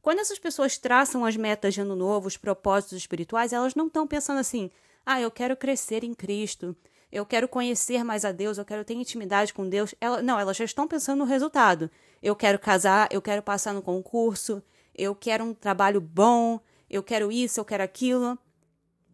Quando 0.00 0.20
essas 0.20 0.38
pessoas 0.38 0.78
traçam 0.78 1.24
as 1.24 1.36
metas 1.36 1.74
de 1.74 1.80
ano 1.80 1.96
novo, 1.96 2.28
os 2.28 2.36
propósitos 2.36 2.96
espirituais, 2.96 3.52
elas 3.52 3.74
não 3.74 3.88
estão 3.88 4.06
pensando 4.06 4.38
assim: 4.38 4.70
ah, 5.04 5.20
eu 5.20 5.32
quero 5.32 5.56
crescer 5.56 6.04
em 6.04 6.14
Cristo, 6.14 6.76
eu 7.10 7.26
quero 7.26 7.48
conhecer 7.48 8.04
mais 8.04 8.24
a 8.24 8.30
Deus, 8.30 8.56
eu 8.56 8.64
quero 8.64 8.84
ter 8.84 8.94
intimidade 8.94 9.52
com 9.52 9.68
Deus. 9.68 9.96
Ela, 10.00 10.22
não, 10.22 10.38
elas 10.38 10.56
já 10.56 10.64
estão 10.64 10.86
pensando 10.86 11.18
no 11.18 11.24
resultado. 11.24 11.90
Eu 12.22 12.36
quero 12.36 12.56
casar, 12.56 13.08
eu 13.10 13.20
quero 13.20 13.42
passar 13.42 13.74
no 13.74 13.82
concurso, 13.82 14.62
eu 15.00 15.14
quero 15.14 15.44
um 15.44 15.54
trabalho 15.54 16.00
bom, 16.00 16.60
eu 16.88 17.02
quero 17.02 17.32
isso, 17.32 17.58
eu 17.58 17.64
quero 17.64 17.82
aquilo. 17.82 18.38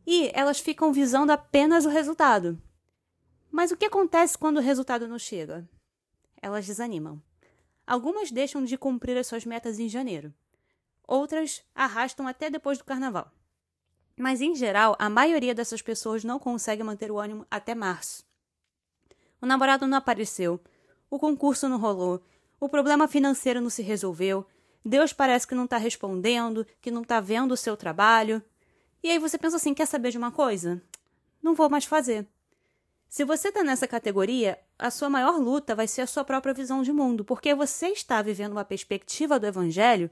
E 0.04 0.30
elas 0.34 0.58
ficam 0.58 0.92
visando 0.92 1.30
apenas 1.30 1.86
o 1.86 1.88
resultado. 1.88 2.60
Mas 3.52 3.70
o 3.70 3.76
que 3.76 3.84
acontece 3.84 4.36
quando 4.36 4.56
o 4.56 4.62
resultado 4.62 5.06
não 5.06 5.18
chega? 5.18 5.68
Elas 6.42 6.66
desanimam. 6.66 7.22
Algumas 7.86 8.32
deixam 8.32 8.64
de 8.64 8.76
cumprir 8.76 9.16
as 9.16 9.28
suas 9.28 9.44
metas 9.44 9.78
em 9.78 9.88
janeiro. 9.88 10.34
Outras 11.06 11.62
arrastam 11.72 12.26
até 12.26 12.50
depois 12.50 12.78
do 12.78 12.84
carnaval. 12.84 13.30
Mas, 14.16 14.40
em 14.40 14.56
geral, 14.56 14.96
a 14.98 15.08
maioria 15.08 15.54
dessas 15.54 15.82
pessoas 15.82 16.24
não 16.24 16.38
consegue 16.38 16.82
manter 16.82 17.12
o 17.12 17.18
ânimo 17.18 17.46
até 17.48 17.74
março. 17.76 18.24
O 19.40 19.46
namorado 19.46 19.86
não 19.86 19.98
apareceu, 19.98 20.60
o 21.08 21.18
concurso 21.18 21.68
não 21.68 21.78
rolou, 21.78 22.20
o 22.58 22.68
problema 22.68 23.06
financeiro 23.06 23.60
não 23.60 23.70
se 23.70 23.82
resolveu, 23.82 24.46
Deus 24.86 25.12
parece 25.12 25.46
que 25.46 25.54
não 25.54 25.64
está 25.64 25.78
respondendo, 25.78 26.64
que 26.80 26.92
não 26.92 27.02
está 27.02 27.18
vendo 27.18 27.50
o 27.52 27.56
seu 27.56 27.76
trabalho. 27.76 28.40
E 29.02 29.10
aí 29.10 29.18
você 29.18 29.36
pensa 29.36 29.56
assim: 29.56 29.74
quer 29.74 29.86
saber 29.86 30.12
de 30.12 30.18
uma 30.18 30.30
coisa? 30.30 30.80
Não 31.42 31.54
vou 31.54 31.68
mais 31.68 31.84
fazer. 31.84 32.24
Se 33.08 33.24
você 33.24 33.48
está 33.48 33.64
nessa 33.64 33.88
categoria, 33.88 34.58
a 34.78 34.90
sua 34.90 35.10
maior 35.10 35.38
luta 35.38 35.74
vai 35.74 35.88
ser 35.88 36.02
a 36.02 36.06
sua 36.06 36.24
própria 36.24 36.54
visão 36.54 36.82
de 36.82 36.92
mundo, 36.92 37.24
porque 37.24 37.52
você 37.52 37.88
está 37.88 38.22
vivendo 38.22 38.52
uma 38.52 38.64
perspectiva 38.64 39.40
do 39.40 39.46
Evangelho 39.46 40.08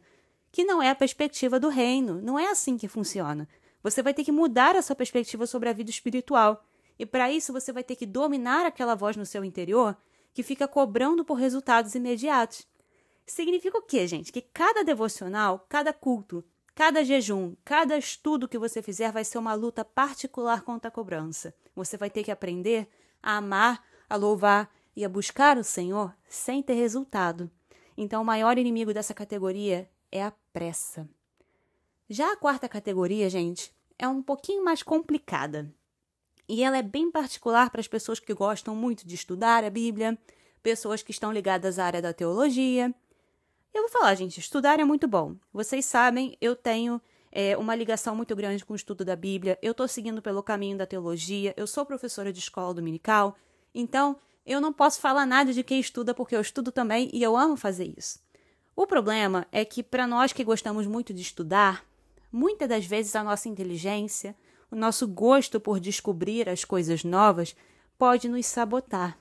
que 0.50 0.64
não 0.64 0.82
é 0.82 0.90
a 0.90 0.94
perspectiva 0.94 1.60
do 1.60 1.68
reino. 1.68 2.20
Não 2.20 2.38
é 2.38 2.50
assim 2.50 2.76
que 2.76 2.88
funciona. 2.88 3.48
Você 3.80 4.02
vai 4.02 4.14
ter 4.14 4.24
que 4.24 4.32
mudar 4.32 4.74
a 4.76 4.82
sua 4.82 4.96
perspectiva 4.96 5.46
sobre 5.46 5.68
a 5.68 5.72
vida 5.72 5.90
espiritual. 5.90 6.64
E 6.98 7.06
para 7.06 7.30
isso 7.30 7.52
você 7.52 7.72
vai 7.72 7.84
ter 7.84 7.96
que 7.96 8.06
dominar 8.06 8.66
aquela 8.66 8.94
voz 8.94 9.16
no 9.16 9.26
seu 9.26 9.44
interior 9.44 9.96
que 10.32 10.42
fica 10.42 10.66
cobrando 10.66 11.24
por 11.24 11.34
resultados 11.34 11.94
imediatos. 11.94 12.66
Significa 13.26 13.78
o 13.78 13.82
quê, 13.82 14.06
gente? 14.06 14.30
Que 14.30 14.42
cada 14.42 14.84
devocional, 14.84 15.64
cada 15.68 15.92
culto, 15.92 16.44
cada 16.74 17.04
jejum, 17.04 17.54
cada 17.64 17.96
estudo 17.96 18.48
que 18.48 18.58
você 18.58 18.82
fizer 18.82 19.10
vai 19.12 19.24
ser 19.24 19.38
uma 19.38 19.54
luta 19.54 19.84
particular 19.84 20.62
contra 20.62 20.88
a 20.88 20.92
cobrança. 20.92 21.54
Você 21.74 21.96
vai 21.96 22.10
ter 22.10 22.22
que 22.22 22.30
aprender 22.30 22.88
a 23.22 23.36
amar, 23.36 23.82
a 24.08 24.16
louvar 24.16 24.70
e 24.94 25.04
a 25.04 25.08
buscar 25.08 25.56
o 25.56 25.64
Senhor 25.64 26.14
sem 26.28 26.62
ter 26.62 26.74
resultado. 26.74 27.50
Então, 27.96 28.22
o 28.22 28.24
maior 28.24 28.58
inimigo 28.58 28.92
dessa 28.92 29.14
categoria 29.14 29.88
é 30.10 30.22
a 30.22 30.32
pressa. 30.52 31.08
Já 32.08 32.32
a 32.32 32.36
quarta 32.36 32.68
categoria, 32.68 33.30
gente, 33.30 33.72
é 33.98 34.06
um 34.06 34.22
pouquinho 34.22 34.64
mais 34.64 34.82
complicada. 34.82 35.72
E 36.46 36.62
ela 36.62 36.76
é 36.76 36.82
bem 36.82 37.10
particular 37.10 37.70
para 37.70 37.80
as 37.80 37.88
pessoas 37.88 38.20
que 38.20 38.34
gostam 38.34 38.76
muito 38.76 39.06
de 39.06 39.14
estudar 39.14 39.64
a 39.64 39.70
Bíblia, 39.70 40.18
pessoas 40.62 41.02
que 41.02 41.10
estão 41.10 41.32
ligadas 41.32 41.78
à 41.78 41.86
área 41.86 42.02
da 42.02 42.12
teologia. 42.12 42.94
Eu 43.74 43.82
vou 43.82 43.90
falar, 43.90 44.14
gente, 44.14 44.40
estudar 44.40 44.80
é 44.80 44.84
muito 44.84 45.06
bom. 45.06 45.34
Vocês 45.52 45.84
sabem, 45.84 46.38
eu 46.40 46.56
tenho 46.56 46.98
é, 47.30 47.56
uma 47.58 47.74
ligação 47.74 48.16
muito 48.16 48.34
grande 48.34 48.64
com 48.64 48.72
o 48.72 48.76
estudo 48.76 49.04
da 49.04 49.16
Bíblia, 49.16 49.58
eu 49.60 49.72
estou 49.72 49.86
seguindo 49.86 50.22
pelo 50.22 50.42
caminho 50.42 50.78
da 50.78 50.86
teologia, 50.86 51.52
eu 51.56 51.66
sou 51.66 51.84
professora 51.84 52.32
de 52.32 52.38
escola 52.38 52.72
dominical, 52.72 53.36
então 53.74 54.16
eu 54.46 54.60
não 54.60 54.72
posso 54.72 55.00
falar 55.00 55.26
nada 55.26 55.52
de 55.52 55.62
quem 55.62 55.80
estuda 55.80 56.14
porque 56.14 56.36
eu 56.36 56.40
estudo 56.40 56.72
também 56.72 57.10
e 57.12 57.22
eu 57.22 57.36
amo 57.36 57.56
fazer 57.56 57.92
isso. 57.98 58.20
O 58.74 58.86
problema 58.86 59.46
é 59.52 59.64
que, 59.64 59.82
para 59.82 60.06
nós 60.06 60.32
que 60.32 60.42
gostamos 60.44 60.86
muito 60.86 61.12
de 61.12 61.20
estudar, 61.20 61.84
Muitas 62.36 62.68
das 62.68 62.84
vezes 62.84 63.14
a 63.14 63.22
nossa 63.22 63.48
inteligência, 63.48 64.34
o 64.68 64.74
nosso 64.74 65.06
gosto 65.06 65.60
por 65.60 65.78
descobrir 65.78 66.48
as 66.48 66.64
coisas 66.64 67.04
novas 67.04 67.54
pode 67.96 68.28
nos 68.28 68.44
sabotar. 68.46 69.16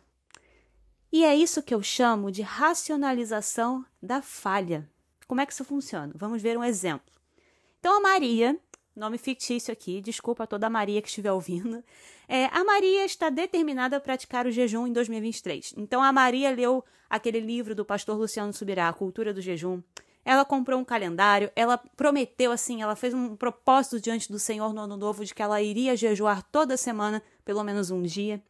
E 1.13 1.23
é 1.23 1.35
isso 1.35 1.61
que 1.61 1.75
eu 1.75 1.83
chamo 1.83 2.31
de 2.31 2.41
racionalização 2.41 3.85
da 4.01 4.19
falha. 4.19 4.89
Como 5.27 5.39
é 5.39 5.45
que 5.45 5.53
isso 5.53 5.63
funciona? 5.63 6.11
Vamos 6.15 6.41
ver 6.41 6.57
um 6.57 6.63
exemplo. 6.63 7.05
Então 7.79 7.95
a 7.95 8.01
Maria, 8.01 8.57
nome 8.95 9.19
fictício 9.19 9.71
aqui, 9.71 10.01
desculpa 10.01 10.45
a 10.45 10.47
toda 10.47 10.65
a 10.65 10.71
Maria 10.71 11.03
que 11.03 11.07
estiver 11.07 11.31
ouvindo. 11.31 11.83
É, 12.27 12.45
a 12.45 12.63
Maria 12.63 13.05
está 13.05 13.29
determinada 13.29 13.97
a 13.97 13.99
praticar 13.99 14.47
o 14.47 14.51
jejum 14.51 14.87
em 14.87 14.91
2023. 14.91 15.75
Então 15.77 16.01
a 16.01 16.11
Maria 16.11 16.49
leu 16.49 16.83
aquele 17.07 17.39
livro 17.39 17.75
do 17.75 17.85
pastor 17.85 18.17
Luciano 18.17 18.51
Subirá, 18.51 18.89
A 18.89 18.93
Cultura 18.93 19.31
do 19.31 19.39
Jejum. 19.39 19.83
Ela 20.25 20.43
comprou 20.43 20.79
um 20.79 20.85
calendário, 20.85 21.51
ela 21.55 21.77
prometeu 21.77 22.51
assim, 22.51 22.81
ela 22.81 22.95
fez 22.95 23.13
um 23.13 23.35
propósito 23.35 24.01
diante 24.01 24.31
do 24.31 24.39
Senhor 24.39 24.73
no 24.73 24.81
ano 24.81 24.97
novo 24.97 25.23
de 25.23 25.35
que 25.35 25.43
ela 25.43 25.61
iria 25.61 25.95
jejuar 25.95 26.41
toda 26.41 26.75
semana, 26.75 27.21
pelo 27.45 27.63
menos 27.63 27.91
um 27.91 28.01
dia. 28.01 28.41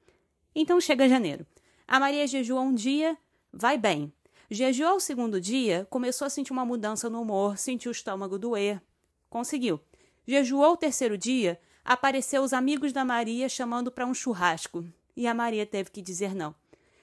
Então 0.55 0.79
chega 0.79 1.09
janeiro. 1.09 1.45
A 1.87 1.99
Maria 1.99 2.25
jejua 2.25 2.61
um 2.61 2.73
dia, 2.73 3.17
vai 3.51 3.77
bem. 3.77 4.11
Jejuou 4.49 4.95
o 4.95 4.99
segundo 4.99 5.41
dia, 5.41 5.87
começou 5.89 6.25
a 6.25 6.29
sentir 6.29 6.53
uma 6.53 6.65
mudança 6.65 7.09
no 7.09 7.21
humor, 7.21 7.57
sentiu 7.57 7.89
o 7.89 7.91
estômago 7.91 8.37
doer. 8.37 8.81
Conseguiu. 9.29 9.79
Jejuou 10.25 10.73
o 10.73 10.77
terceiro 10.77 11.17
dia, 11.17 11.59
apareceu 11.83 12.43
os 12.43 12.53
amigos 12.53 12.93
da 12.93 13.03
Maria 13.03 13.49
chamando 13.49 13.91
para 13.91 14.05
um 14.05 14.13
churrasco. 14.13 14.85
E 15.15 15.27
a 15.27 15.33
Maria 15.33 15.65
teve 15.65 15.91
que 15.91 16.01
dizer 16.01 16.33
não. 16.33 16.55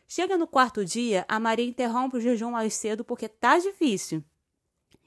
Chega 0.09 0.37
no 0.37 0.47
quarto 0.47 0.85
dia, 0.85 1.25
a 1.29 1.39
Maria 1.39 1.65
interrompe 1.65 2.17
o 2.17 2.21
jejum 2.21 2.51
mais 2.51 2.75
cedo 2.75 3.05
porque 3.05 3.29
tá 3.29 3.59
difícil. 3.59 4.25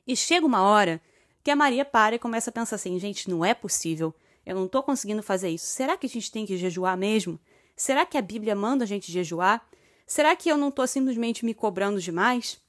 E 0.08 0.15
chega 0.15 0.46
uma 0.46 0.62
hora 0.62 1.01
que 1.44 1.51
a 1.51 1.56
Maria 1.56 1.84
para 1.84 2.15
e 2.15 2.20
começa 2.20 2.50
a 2.50 2.53
pensar 2.53 2.75
assim: 2.77 2.98
gente, 3.00 3.30
não 3.30 3.44
é 3.44 3.53
possível. 3.53 4.13
Eu 4.46 4.56
não 4.56 4.65
estou 4.65 4.84
conseguindo 4.84 5.24
fazer 5.24 5.50
isso. 5.50 5.65
Será 5.65 5.98
que 5.98 6.06
a 6.06 6.10
gente 6.10 6.32
tem 6.32 6.46
que 6.46 6.58
jejuar 6.58 6.98
mesmo? 6.98 7.39
Será 7.75 8.06
que 8.06 8.18
a 8.18 8.22
Bíblia 8.22 8.56
manda 8.56 8.84
a 8.84 8.88
gente 8.88 9.12
jejuar? 9.12 9.65
Será 10.06 10.36
que 10.36 10.50
eu 10.50 10.58
não 10.58 10.70
estou 10.70 10.86
simplesmente 10.86 11.46
me 11.46 11.53
cobrando 11.53 12.00
demais? 12.00 12.62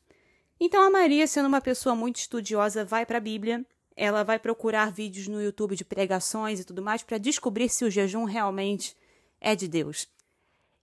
Então 0.58 0.82
a 0.82 0.90
Maria, 0.90 1.26
sendo 1.26 1.46
uma 1.46 1.60
pessoa 1.60 1.94
muito 1.94 2.16
estudiosa, 2.16 2.84
vai 2.84 3.04
para 3.04 3.18
a 3.18 3.20
Bíblia. 3.20 3.64
Ela 3.96 4.22
vai 4.22 4.38
procurar 4.38 4.90
vídeos 4.90 5.28
no 5.28 5.42
YouTube 5.42 5.76
de 5.76 5.84
pregações 5.84 6.60
e 6.60 6.64
tudo 6.64 6.82
mais 6.82 7.02
para 7.02 7.18
descobrir 7.18 7.68
se 7.68 7.84
o 7.84 7.90
jejum 7.90 8.24
realmente 8.24 8.96
é 9.40 9.54
de 9.54 9.68
Deus. 9.68 10.08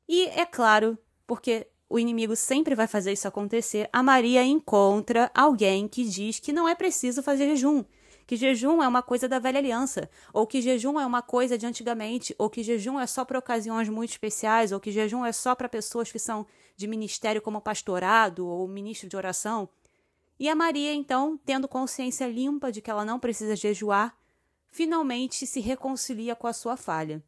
E 0.08 0.25
é 0.28 0.46
claro, 0.46 0.98
porque 1.25 1.68
o 1.90 2.00
inimigo 2.00 2.36
sempre 2.36 2.74
vai 2.74 2.88
fazer 2.88 3.12
isso 3.12 3.28
acontecer, 3.28 3.90
a 3.92 4.01
Maria 4.01 4.44
encontra 4.44 5.30
alguém 5.34 5.88
que 5.88 6.06
diz 6.06 6.40
que 6.40 6.54
não 6.54 6.68
é 6.68 6.74
preciso 6.74 7.22
fazer 7.22 7.48
jejum, 7.48 7.84
que 8.32 8.38
jejum 8.38 8.82
é 8.82 8.88
uma 8.88 9.04
coisa 9.04 9.28
da 9.28 9.40
velha 9.40 9.60
aliança, 9.60 10.10
ou 10.32 10.48
que 10.48 10.62
jejum 10.62 10.98
é 10.98 11.06
uma 11.06 11.22
coisa 11.22 11.58
de 11.58 11.66
antigamente, 11.66 12.34
ou 12.38 12.50
que 12.50 12.64
jejum 12.64 12.98
é 12.98 13.06
só 13.06 13.26
para 13.26 13.38
ocasiões 13.38 13.90
muito 13.90 14.12
especiais, 14.12 14.72
ou 14.72 14.80
que 14.80 14.90
jejum 14.90 15.26
é 15.26 15.34
só 15.34 15.54
para 15.54 15.68
pessoas 15.68 16.10
que 16.10 16.18
são 16.18 16.48
de 16.78 16.88
ministério 16.88 17.42
como 17.42 17.60
pastorado 17.60 18.48
ou 18.48 18.66
ministro 18.70 19.10
de 19.10 19.18
oração. 19.18 19.68
E 20.40 20.48
a 20.48 20.56
Maria, 20.56 20.94
então, 20.94 21.38
tendo 21.46 21.68
consciência 21.68 22.26
limpa 22.26 22.72
de 22.72 22.82
que 22.82 22.90
ela 22.90 23.04
não 23.04 23.20
precisa 23.20 23.54
jejuar, 23.54 24.16
finalmente 24.70 25.46
se 25.46 25.60
reconcilia 25.60 26.34
com 26.34 26.48
a 26.48 26.54
sua 26.54 26.78
falha. 26.78 27.22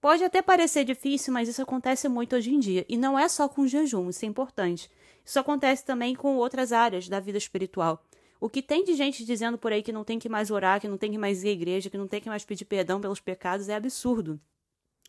Pode 0.00 0.24
até 0.24 0.42
parecer 0.42 0.84
difícil, 0.84 1.32
mas 1.32 1.48
isso 1.48 1.62
acontece 1.62 2.08
muito 2.08 2.34
hoje 2.34 2.52
em 2.52 2.58
dia. 2.58 2.84
E 2.88 2.96
não 2.96 3.16
é 3.16 3.28
só 3.28 3.48
com 3.48 3.64
jejum, 3.64 4.10
isso 4.10 4.24
é 4.24 4.28
importante. 4.28 4.90
Isso 5.24 5.38
acontece 5.38 5.84
também 5.84 6.16
com 6.16 6.34
outras 6.34 6.72
áreas 6.72 7.08
da 7.08 7.20
vida 7.20 7.38
espiritual. 7.38 8.04
O 8.40 8.48
que 8.48 8.62
tem 8.62 8.84
de 8.84 8.94
gente 8.94 9.24
dizendo 9.24 9.56
por 9.56 9.72
aí 9.72 9.82
que 9.82 9.92
não 9.92 10.04
tem 10.04 10.18
que 10.18 10.28
mais 10.28 10.50
orar, 10.50 10.80
que 10.80 10.88
não 10.88 10.98
tem 10.98 11.10
que 11.10 11.18
mais 11.18 11.42
ir 11.42 11.48
à 11.48 11.52
igreja, 11.52 11.88
que 11.88 11.96
não 11.96 12.06
tem 12.06 12.20
que 12.20 12.28
mais 12.28 12.44
pedir 12.44 12.64
perdão 12.64 13.00
pelos 13.00 13.20
pecados 13.20 13.68
é 13.68 13.74
absurdo. 13.74 14.38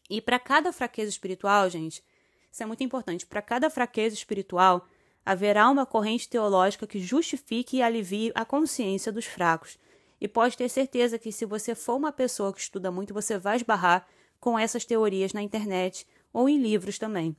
E 0.10 0.22
para 0.22 0.40
cada 0.40 0.72
fraqueza 0.72 1.10
espiritual, 1.10 1.70
gente, 1.70 2.04
isso 2.52 2.64
é 2.64 2.66
muito 2.66 2.84
importante. 2.84 3.26
Para 3.26 3.42
cada 3.42 3.70
fraqueza 3.70 4.16
espiritual, 4.16 4.88
haverá 5.26 5.70
uma 5.70 5.86
corrente 5.86 6.30
teológica 6.30 6.88
que 6.88 7.00
justifique 7.00 7.78
e 7.78 7.82
alivie 7.82 8.32
a 8.34 8.46
consciência 8.46 9.12
dos 9.12 9.26
fracos. 9.26 9.78
E 10.20 10.28
pode 10.28 10.56
ter 10.56 10.70
certeza 10.70 11.20
que 11.20 11.32
se 11.32 11.46
você 11.46 11.76
for 11.76 11.96
uma 11.96 12.12
pessoa 12.12 12.54
que 12.54 12.62
estuda 12.62 12.90
muito, 12.90 13.14
você 13.14 13.38
vai 13.38 13.58
esbarrar 13.58 14.08
com 14.40 14.58
essas 14.58 14.86
teorias 14.86 15.34
na 15.34 15.42
internet 15.42 16.08
ou 16.32 16.48
em 16.48 16.58
livros 16.58 16.98
também. 16.98 17.36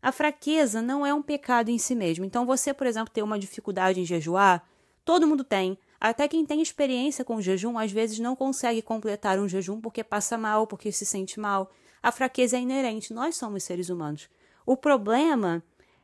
A 0.00 0.12
fraqueza 0.12 0.80
não 0.80 1.04
é 1.04 1.12
um 1.12 1.22
pecado 1.22 1.70
em 1.70 1.78
si 1.78 1.94
mesmo. 1.94 2.24
Então, 2.24 2.46
você, 2.46 2.72
por 2.72 2.86
exemplo, 2.86 3.12
ter 3.12 3.22
uma 3.22 3.38
dificuldade 3.38 4.00
em 4.00 4.04
jejuar, 4.04 4.64
todo 5.08 5.26
mundo 5.26 5.42
tem. 5.42 5.78
Até 5.98 6.28
quem 6.28 6.44
tem 6.44 6.60
experiência 6.60 7.24
com 7.24 7.40
jejum, 7.40 7.78
às 7.78 7.90
vezes 7.90 8.18
não 8.18 8.36
consegue 8.36 8.82
completar 8.82 9.38
um 9.38 9.48
jejum 9.48 9.80
porque 9.80 10.04
passa 10.04 10.36
mal, 10.36 10.66
porque 10.66 10.92
se 10.92 11.06
sente 11.06 11.40
mal. 11.40 11.70
A 12.02 12.12
fraqueza 12.12 12.58
é 12.58 12.60
inerente, 12.60 13.14
nós 13.14 13.34
somos 13.34 13.64
seres 13.64 13.88
humanos. 13.88 14.28
O 14.66 14.76
problema 14.76 15.62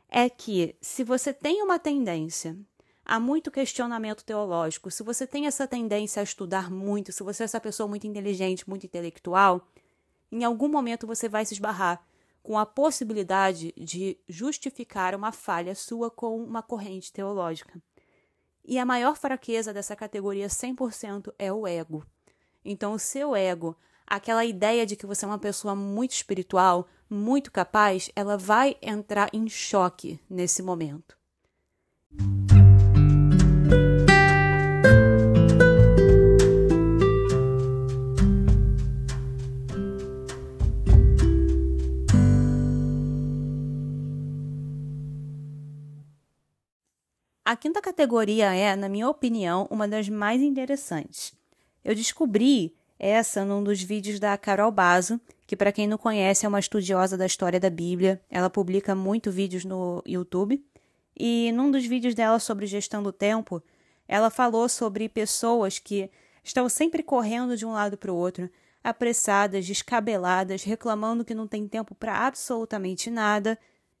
é 0.09 0.27
que, 0.27 0.75
se 0.81 1.03
você 1.03 1.31
tem 1.31 1.61
uma 1.61 1.77
tendência 1.77 2.57
a 3.05 3.19
muito 3.19 3.51
questionamento 3.51 4.25
teológico, 4.25 4.89
se 4.89 5.03
você 5.03 5.27
tem 5.27 5.45
essa 5.45 5.67
tendência 5.67 6.19
a 6.19 6.23
estudar 6.23 6.71
muito, 6.71 7.11
se 7.11 7.21
você 7.21 7.43
é 7.43 7.45
essa 7.45 7.61
pessoa 7.61 7.87
muito 7.87 8.07
inteligente, 8.07 8.67
muito 8.67 8.87
intelectual, 8.87 9.67
em 10.31 10.43
algum 10.43 10.67
momento 10.67 11.05
você 11.05 11.29
vai 11.29 11.45
se 11.45 11.53
esbarrar 11.53 12.03
com 12.41 12.57
a 12.57 12.65
possibilidade 12.65 13.71
de 13.77 14.17
justificar 14.27 15.13
uma 15.13 15.31
falha 15.31 15.75
sua 15.75 16.09
com 16.09 16.43
uma 16.43 16.63
corrente 16.63 17.13
teológica. 17.13 17.79
E 18.67 18.79
a 18.79 18.85
maior 18.85 19.15
fraqueza 19.15 19.71
dessa 19.71 19.95
categoria 19.95 20.47
100% 20.47 21.31
é 21.37 21.53
o 21.53 21.67
ego. 21.67 22.03
Então, 22.63 22.93
o 22.93 22.99
seu 22.99 23.35
ego, 23.35 23.77
aquela 24.07 24.43
ideia 24.43 24.85
de 24.85 24.95
que 24.95 25.05
você 25.05 25.23
é 25.23 25.27
uma 25.27 25.37
pessoa 25.37 25.75
muito 25.75 26.13
espiritual, 26.13 26.87
muito 27.07 27.51
capaz, 27.51 28.09
ela 28.15 28.37
vai 28.37 28.75
entrar 28.81 29.29
em 29.31 29.47
choque 29.47 30.19
nesse 30.27 30.63
momento. 30.63 31.15
A 47.45 47.55
quinta 47.55 47.79
categoria 47.79 48.55
é, 48.55 48.75
na 48.75 48.89
minha 48.89 49.07
opinião, 49.07 49.67
uma 49.69 49.87
das 49.87 50.09
mais 50.09 50.41
interessantes. 50.41 51.31
Eu 51.83 51.93
descobri 51.93 52.73
essa 52.97 53.45
num 53.45 53.63
dos 53.63 53.83
vídeos 53.83 54.19
da 54.19 54.35
Carol 54.35 54.71
Bazo, 54.71 55.21
que 55.45 55.55
para 55.55 55.71
quem 55.71 55.85
não 55.85 55.95
conhece 55.95 56.43
é 56.43 56.49
uma 56.49 56.59
estudiosa 56.59 57.15
da 57.15 57.27
história 57.27 57.59
da 57.59 57.69
Bíblia. 57.69 58.19
Ela 58.31 58.49
publica 58.49 58.95
muito 58.95 59.29
vídeos 59.29 59.63
no 59.63 60.01
YouTube. 60.07 60.65
E 61.15 61.51
num 61.51 61.69
dos 61.69 61.85
vídeos 61.85 62.15
dela 62.15 62.39
sobre 62.39 62.65
gestão 62.65 63.03
do 63.03 63.11
tempo, 63.11 63.61
ela 64.07 64.31
falou 64.31 64.67
sobre 64.67 65.07
pessoas 65.07 65.77
que 65.77 66.09
estão 66.43 66.67
sempre 66.67 67.03
correndo 67.03 67.55
de 67.55 67.63
um 67.63 67.73
lado 67.73 67.95
para 67.95 68.11
o 68.11 68.17
outro, 68.17 68.49
apressadas, 68.83 69.67
descabeladas, 69.67 70.63
reclamando 70.63 71.23
que 71.23 71.35
não 71.35 71.47
tem 71.47 71.67
tempo 71.67 71.93
para 71.93 72.25
absolutamente 72.25 73.11
nada. 73.11 73.55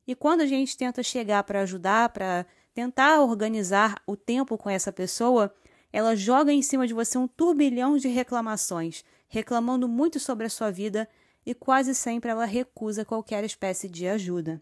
E 0.07 0.15
quando 0.15 0.41
a 0.41 0.47
gente 0.47 0.75
tenta 0.75 1.03
chegar 1.03 1.43
para 1.43 1.61
ajudar, 1.61 2.09
para 2.09 2.43
tentar 2.75 3.21
organizar 3.21 4.01
o 4.05 4.17
tempo 4.17 4.57
com 4.57 4.69
essa 4.69 4.91
pessoa, 4.91 5.55
ela 5.93 6.13
joga 6.13 6.51
em 6.51 6.61
cima 6.61 6.85
de 6.85 6.93
você 6.93 7.17
um 7.17 7.25
turbilhão 7.25 7.97
de 7.97 8.09
reclamações, 8.09 9.01
reclamando 9.29 9.87
muito 9.87 10.19
sobre 10.19 10.45
a 10.45 10.49
sua 10.49 10.69
vida 10.69 11.07
e 11.45 11.55
quase 11.55 11.95
sempre 11.95 12.29
ela 12.29 12.43
recusa 12.43 13.05
qualquer 13.05 13.45
espécie 13.45 13.87
de 13.87 14.05
ajuda. 14.05 14.61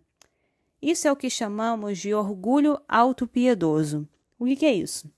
Isso 0.80 1.08
é 1.08 1.12
o 1.12 1.15
que 1.15 1.30
chamamos 1.30 1.97
de 1.97 2.13
orgulho 2.13 2.80
autopiedoso. 2.88 4.08
O 4.38 4.45
que 4.45 4.65
é 4.65 4.73
isso? 4.73 5.12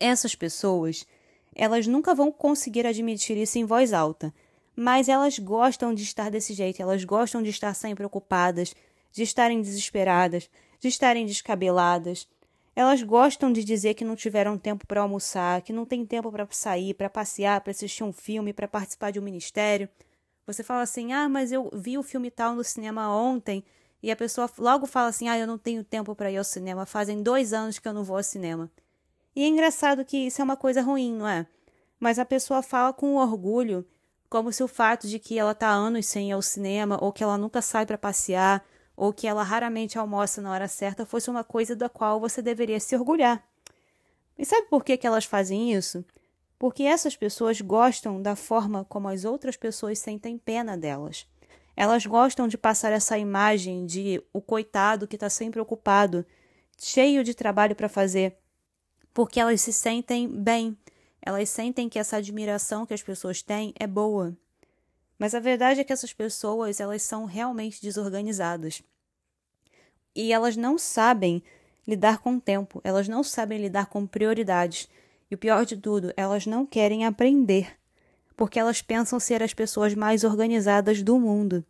Essas 0.00 0.34
pessoas, 0.34 1.06
elas 1.54 1.86
nunca 1.86 2.14
vão 2.14 2.32
conseguir 2.32 2.86
admitir 2.86 3.36
isso 3.36 3.58
em 3.58 3.64
voz 3.64 3.92
alta, 3.92 4.32
mas 4.74 5.08
elas 5.08 5.38
gostam 5.38 5.92
de 5.92 6.02
estar 6.02 6.30
desse 6.30 6.54
jeito, 6.54 6.80
elas 6.80 7.04
gostam 7.04 7.42
de 7.42 7.50
estar 7.50 7.74
sempre 7.74 8.06
ocupadas, 8.06 8.74
de 9.12 9.22
estarem 9.22 9.60
desesperadas, 9.60 10.48
de 10.80 10.88
estarem 10.88 11.26
descabeladas. 11.26 12.28
Elas 12.74 13.02
gostam 13.02 13.50
de 13.50 13.64
dizer 13.64 13.94
que 13.94 14.04
não 14.04 14.14
tiveram 14.14 14.58
tempo 14.58 14.86
para 14.86 15.00
almoçar, 15.00 15.62
que 15.62 15.72
não 15.72 15.86
tem 15.86 16.04
tempo 16.04 16.30
para 16.30 16.46
sair, 16.50 16.92
para 16.92 17.08
passear, 17.08 17.60
para 17.62 17.70
assistir 17.70 18.04
um 18.04 18.12
filme, 18.12 18.52
para 18.52 18.68
participar 18.68 19.10
de 19.10 19.18
um 19.18 19.22
ministério. 19.22 19.88
Você 20.46 20.62
fala 20.62 20.82
assim: 20.82 21.12
"Ah, 21.12 21.28
mas 21.28 21.52
eu 21.52 21.70
vi 21.72 21.96
o 21.96 22.02
filme 22.02 22.30
tal 22.30 22.54
no 22.54 22.62
cinema 22.62 23.08
ontem", 23.08 23.64
e 24.02 24.10
a 24.10 24.16
pessoa 24.16 24.50
logo 24.58 24.86
fala 24.86 25.08
assim: 25.08 25.28
"Ah, 25.28 25.38
eu 25.38 25.46
não 25.46 25.56
tenho 25.56 25.82
tempo 25.82 26.14
para 26.14 26.30
ir 26.30 26.36
ao 26.36 26.44
cinema, 26.44 26.84
fazem 26.84 27.22
dois 27.22 27.52
anos 27.52 27.78
que 27.78 27.88
eu 27.88 27.94
não 27.94 28.04
vou 28.04 28.18
ao 28.18 28.22
cinema". 28.22 28.70
E 29.34 29.42
é 29.42 29.46
engraçado 29.46 30.04
que 30.04 30.16
isso 30.26 30.40
é 30.40 30.44
uma 30.44 30.56
coisa 30.56 30.82
ruim, 30.82 31.14
não 31.14 31.28
é? 31.28 31.46
Mas 31.98 32.18
a 32.18 32.24
pessoa 32.24 32.62
fala 32.62 32.92
com 32.92 33.16
orgulho, 33.16 33.86
como 34.28 34.52
se 34.52 34.62
o 34.62 34.68
fato 34.68 35.08
de 35.08 35.18
que 35.18 35.38
ela 35.38 35.52
está 35.52 35.68
anos 35.68 36.06
sem 36.06 36.30
ir 36.30 36.32
ao 36.32 36.42
cinema 36.42 36.98
ou 37.02 37.12
que 37.12 37.22
ela 37.22 37.38
nunca 37.38 37.62
sai 37.62 37.86
para 37.86 37.98
passear 37.98 38.64
ou 38.96 39.12
que 39.12 39.26
ela 39.26 39.42
raramente 39.42 39.98
almoça 39.98 40.40
na 40.40 40.50
hora 40.50 40.66
certa 40.66 41.04
fosse 41.04 41.28
uma 41.28 41.44
coisa 41.44 41.76
da 41.76 41.88
qual 41.88 42.18
você 42.18 42.40
deveria 42.40 42.80
se 42.80 42.96
orgulhar. 42.96 43.46
E 44.38 44.44
sabe 44.44 44.68
por 44.68 44.82
que, 44.84 44.96
que 44.96 45.06
elas 45.06 45.24
fazem 45.24 45.72
isso? 45.72 46.04
Porque 46.58 46.84
essas 46.84 47.14
pessoas 47.14 47.60
gostam 47.60 48.22
da 48.22 48.34
forma 48.34 48.84
como 48.84 49.08
as 49.08 49.24
outras 49.24 49.56
pessoas 49.56 49.98
sentem 49.98 50.38
pena 50.38 50.76
delas. 50.76 51.26
Elas 51.76 52.06
gostam 52.06 52.48
de 52.48 52.56
passar 52.56 52.90
essa 52.90 53.18
imagem 53.18 53.84
de 53.84 54.22
o 54.32 54.40
coitado 54.40 55.06
que 55.06 55.16
está 55.16 55.28
sempre 55.28 55.60
ocupado, 55.60 56.24
cheio 56.78 57.22
de 57.22 57.34
trabalho 57.34 57.76
para 57.76 57.88
fazer, 57.88 58.38
porque 59.12 59.38
elas 59.38 59.60
se 59.60 59.72
sentem 59.72 60.26
bem. 60.26 60.76
Elas 61.20 61.50
sentem 61.50 61.88
que 61.88 61.98
essa 61.98 62.16
admiração 62.16 62.86
que 62.86 62.94
as 62.94 63.02
pessoas 63.02 63.42
têm 63.42 63.74
é 63.78 63.86
boa. 63.86 64.34
Mas 65.18 65.34
a 65.34 65.40
verdade 65.40 65.80
é 65.80 65.84
que 65.84 65.92
essas 65.92 66.12
pessoas, 66.12 66.80
elas 66.80 67.02
são 67.02 67.24
realmente 67.24 67.80
desorganizadas. 67.80 68.82
E 70.14 70.32
elas 70.32 70.56
não 70.56 70.78
sabem 70.78 71.42
lidar 71.86 72.18
com 72.18 72.36
o 72.36 72.40
tempo, 72.40 72.80
elas 72.82 73.08
não 73.08 73.22
sabem 73.22 73.58
lidar 73.58 73.86
com 73.86 74.06
prioridades. 74.06 74.88
E 75.30 75.34
o 75.34 75.38
pior 75.38 75.64
de 75.64 75.76
tudo, 75.76 76.12
elas 76.16 76.46
não 76.46 76.66
querem 76.66 77.04
aprender, 77.04 77.78
porque 78.36 78.58
elas 78.58 78.82
pensam 78.82 79.18
ser 79.18 79.42
as 79.42 79.54
pessoas 79.54 79.94
mais 79.94 80.24
organizadas 80.24 81.02
do 81.02 81.18
mundo. 81.18 81.64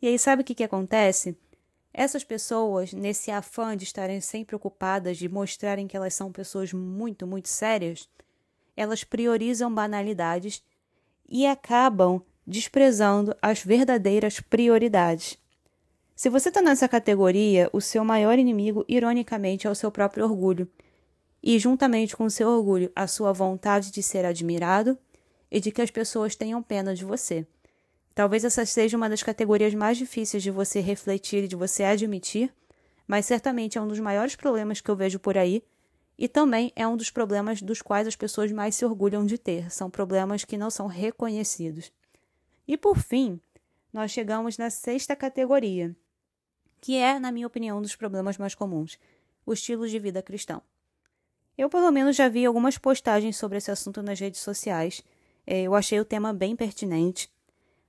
E 0.00 0.08
aí, 0.08 0.18
sabe 0.18 0.42
o 0.42 0.44
que, 0.44 0.54
que 0.54 0.64
acontece? 0.64 1.36
Essas 1.92 2.22
pessoas, 2.22 2.92
nesse 2.92 3.30
afã 3.30 3.76
de 3.76 3.84
estarem 3.84 4.20
sempre 4.20 4.54
ocupadas, 4.54 5.18
de 5.18 5.28
mostrarem 5.28 5.88
que 5.88 5.96
elas 5.96 6.14
são 6.14 6.30
pessoas 6.30 6.72
muito, 6.72 7.26
muito 7.26 7.48
sérias, 7.48 8.08
elas 8.76 9.02
priorizam 9.02 9.72
banalidades 9.72 10.62
e 11.28 11.46
acabam 11.46 12.22
desprezando 12.46 13.34
as 13.40 13.62
verdadeiras 13.62 14.40
prioridades. 14.40 15.38
Se 16.14 16.28
você 16.28 16.48
está 16.50 16.60
nessa 16.60 16.88
categoria, 16.88 17.70
o 17.72 17.80
seu 17.80 18.04
maior 18.04 18.38
inimigo, 18.38 18.84
ironicamente, 18.88 19.66
é 19.66 19.70
o 19.70 19.74
seu 19.74 19.90
próprio 19.90 20.24
orgulho. 20.24 20.68
E, 21.42 21.58
juntamente 21.58 22.14
com 22.14 22.24
o 22.24 22.30
seu 22.30 22.48
orgulho, 22.48 22.92
a 22.94 23.06
sua 23.06 23.32
vontade 23.32 23.90
de 23.90 24.02
ser 24.02 24.26
admirado 24.26 24.98
e 25.50 25.58
de 25.60 25.70
que 25.70 25.80
as 25.80 25.90
pessoas 25.90 26.36
tenham 26.36 26.62
pena 26.62 26.94
de 26.94 27.04
você. 27.04 27.46
Talvez 28.14 28.44
essa 28.44 28.66
seja 28.66 28.96
uma 28.96 29.08
das 29.08 29.22
categorias 29.22 29.72
mais 29.74 29.96
difíceis 29.96 30.42
de 30.42 30.50
você 30.50 30.80
refletir 30.80 31.44
e 31.44 31.48
de 31.48 31.56
você 31.56 31.84
admitir, 31.84 32.52
mas 33.06 33.24
certamente 33.24 33.78
é 33.78 33.80
um 33.80 33.88
dos 33.88 33.98
maiores 33.98 34.36
problemas 34.36 34.80
que 34.80 34.90
eu 34.90 34.96
vejo 34.96 35.18
por 35.18 35.38
aí 35.38 35.62
e 36.18 36.28
também 36.28 36.70
é 36.76 36.86
um 36.86 36.98
dos 36.98 37.10
problemas 37.10 37.62
dos 37.62 37.80
quais 37.80 38.06
as 38.06 38.14
pessoas 38.14 38.52
mais 38.52 38.74
se 38.74 38.84
orgulham 38.84 39.24
de 39.24 39.38
ter. 39.38 39.70
São 39.72 39.88
problemas 39.88 40.44
que 40.44 40.58
não 40.58 40.68
são 40.68 40.86
reconhecidos. 40.86 41.90
E 42.66 42.76
por 42.76 42.98
fim, 42.98 43.40
nós 43.92 44.10
chegamos 44.10 44.56
na 44.56 44.70
sexta 44.70 45.16
categoria, 45.16 45.94
que 46.80 46.96
é, 46.96 47.18
na 47.18 47.32
minha 47.32 47.46
opinião, 47.46 47.78
um 47.78 47.82
dos 47.82 47.96
problemas 47.96 48.38
mais 48.38 48.54
comuns: 48.54 48.98
o 49.44 49.52
estilo 49.52 49.88
de 49.88 49.98
vida 49.98 50.22
cristão. 50.22 50.62
Eu, 51.58 51.68
pelo 51.68 51.90
menos, 51.90 52.16
já 52.16 52.28
vi 52.28 52.46
algumas 52.46 52.78
postagens 52.78 53.36
sobre 53.36 53.58
esse 53.58 53.70
assunto 53.70 54.02
nas 54.02 54.18
redes 54.18 54.40
sociais. 54.40 55.02
É, 55.46 55.62
eu 55.62 55.74
achei 55.74 56.00
o 56.00 56.04
tema 56.04 56.32
bem 56.32 56.56
pertinente. 56.56 57.30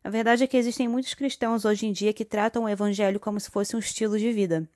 A 0.03 0.10
verdade 0.10 0.43
é 0.43 0.47
que 0.47 0.57
existem 0.57 0.88
muitos 0.88 1.13
cristãos 1.13 1.63
hoje 1.63 1.86
em 1.86 1.93
dia 1.93 2.12
que 2.12 2.25
tratam 2.25 2.63
o 2.63 2.69
evangelho 2.69 3.19
como 3.19 3.39
se 3.39 3.51
fosse 3.51 3.75
um 3.75 3.79
estilo 3.79 4.17
de 4.17 4.31
vida. 4.34 4.67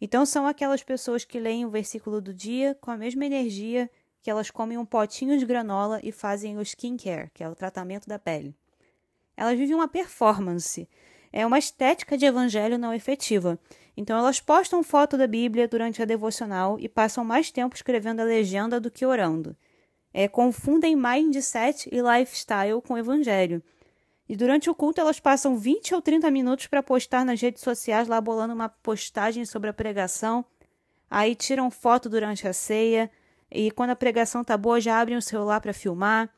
Então 0.00 0.24
são 0.26 0.46
aquelas 0.46 0.82
pessoas 0.82 1.24
que 1.24 1.40
leem 1.40 1.64
o 1.64 1.70
versículo 1.70 2.20
do 2.20 2.32
dia 2.32 2.76
com 2.80 2.90
a 2.90 2.96
mesma 2.96 3.24
energia 3.24 3.90
que 4.22 4.30
elas 4.30 4.50
comem 4.50 4.76
um 4.76 4.84
potinho 4.84 5.38
de 5.38 5.46
granola 5.46 6.00
e 6.02 6.12
fazem 6.12 6.58
o 6.58 6.62
skincare, 6.62 7.30
que 7.32 7.42
é 7.42 7.48
o 7.48 7.54
tratamento 7.54 8.06
da 8.06 8.18
pele. 8.18 8.54
Elas 9.38 9.56
vivem 9.56 9.76
uma 9.76 9.86
performance, 9.86 10.88
é 11.32 11.46
uma 11.46 11.60
estética 11.60 12.18
de 12.18 12.26
evangelho 12.26 12.76
não 12.76 12.92
efetiva. 12.92 13.56
Então 13.96 14.18
elas 14.18 14.40
postam 14.40 14.82
foto 14.82 15.16
da 15.16 15.28
Bíblia 15.28 15.68
durante 15.68 16.02
a 16.02 16.04
devocional 16.04 16.76
e 16.80 16.88
passam 16.88 17.24
mais 17.24 17.52
tempo 17.52 17.76
escrevendo 17.76 18.18
a 18.18 18.24
legenda 18.24 18.80
do 18.80 18.90
que 18.90 19.06
orando. 19.06 19.56
É, 20.12 20.26
confundem 20.26 20.96
mindset 20.96 21.88
e 21.92 22.00
lifestyle 22.00 22.82
com 22.82 22.98
evangelho. 22.98 23.62
E 24.28 24.34
durante 24.34 24.68
o 24.68 24.74
culto 24.74 25.00
elas 25.00 25.20
passam 25.20 25.56
20 25.56 25.94
ou 25.94 26.02
30 26.02 26.28
minutos 26.32 26.66
para 26.66 26.82
postar 26.82 27.24
nas 27.24 27.40
redes 27.40 27.62
sociais, 27.62 28.08
lá 28.08 28.20
bolando 28.20 28.52
uma 28.52 28.68
postagem 28.68 29.44
sobre 29.44 29.70
a 29.70 29.72
pregação. 29.72 30.44
Aí 31.08 31.36
tiram 31.36 31.70
foto 31.70 32.08
durante 32.08 32.48
a 32.48 32.52
ceia. 32.52 33.08
E 33.48 33.70
quando 33.70 33.90
a 33.90 33.96
pregação 33.96 34.42
tá 34.42 34.56
boa, 34.56 34.80
já 34.80 35.00
abrem 35.00 35.16
o 35.16 35.22
celular 35.22 35.60
para 35.60 35.72
filmar. 35.72 36.28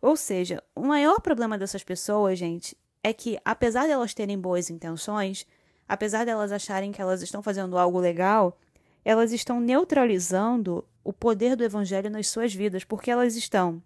Ou 0.00 0.16
seja, 0.16 0.62
o 0.74 0.82
maior 0.82 1.20
problema 1.20 1.58
dessas 1.58 1.84
pessoas, 1.84 2.38
gente, 2.38 2.76
é 3.02 3.12
que 3.12 3.38
apesar 3.44 3.86
de 3.86 3.92
elas 3.92 4.14
terem 4.14 4.38
boas 4.38 4.70
intenções, 4.70 5.46
apesar 5.88 6.24
de 6.24 6.30
elas 6.30 6.52
acharem 6.52 6.92
que 6.92 7.00
elas 7.00 7.22
estão 7.22 7.42
fazendo 7.42 7.76
algo 7.76 7.98
legal, 7.98 8.58
elas 9.04 9.32
estão 9.32 9.60
neutralizando 9.60 10.84
o 11.02 11.12
poder 11.12 11.56
do 11.56 11.64
evangelho 11.64 12.10
nas 12.10 12.28
suas 12.28 12.54
vidas, 12.54 12.84
porque 12.84 13.10
elas 13.10 13.36
estão 13.36 13.82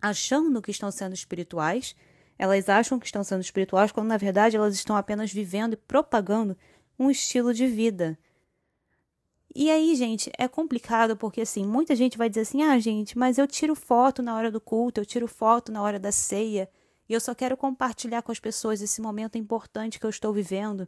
achando 0.00 0.62
que 0.62 0.70
estão 0.70 0.90
sendo 0.90 1.14
espirituais 1.14 1.94
elas 2.38 2.68
acham 2.68 2.98
que 2.98 3.06
estão 3.06 3.24
sendo 3.24 3.40
espirituais 3.40 3.92
quando 3.92 4.08
na 4.08 4.16
verdade 4.16 4.56
elas 4.56 4.74
estão 4.74 4.96
apenas 4.96 5.32
vivendo 5.32 5.72
e 5.72 5.76
propagando 5.76 6.56
um 6.98 7.10
estilo 7.10 7.52
de 7.52 7.66
vida. 7.66 8.18
E 9.58 9.70
aí, 9.70 9.94
gente, 9.96 10.30
é 10.36 10.46
complicado 10.46 11.16
porque 11.16 11.40
assim, 11.40 11.64
muita 11.64 11.96
gente 11.96 12.18
vai 12.18 12.28
dizer 12.28 12.42
assim: 12.42 12.62
"Ah, 12.62 12.78
gente, 12.78 13.16
mas 13.16 13.38
eu 13.38 13.46
tiro 13.46 13.74
foto 13.74 14.22
na 14.22 14.36
hora 14.36 14.50
do 14.50 14.60
culto, 14.60 15.00
eu 15.00 15.06
tiro 15.06 15.26
foto 15.26 15.72
na 15.72 15.80
hora 15.82 15.98
da 15.98 16.12
ceia, 16.12 16.68
e 17.08 17.14
eu 17.14 17.18
só 17.18 17.34
quero 17.34 17.56
compartilhar 17.56 18.20
com 18.20 18.30
as 18.30 18.38
pessoas 18.38 18.82
esse 18.82 19.00
momento 19.00 19.38
importante 19.38 19.98
que 19.98 20.04
eu 20.04 20.10
estou 20.10 20.30
vivendo". 20.30 20.86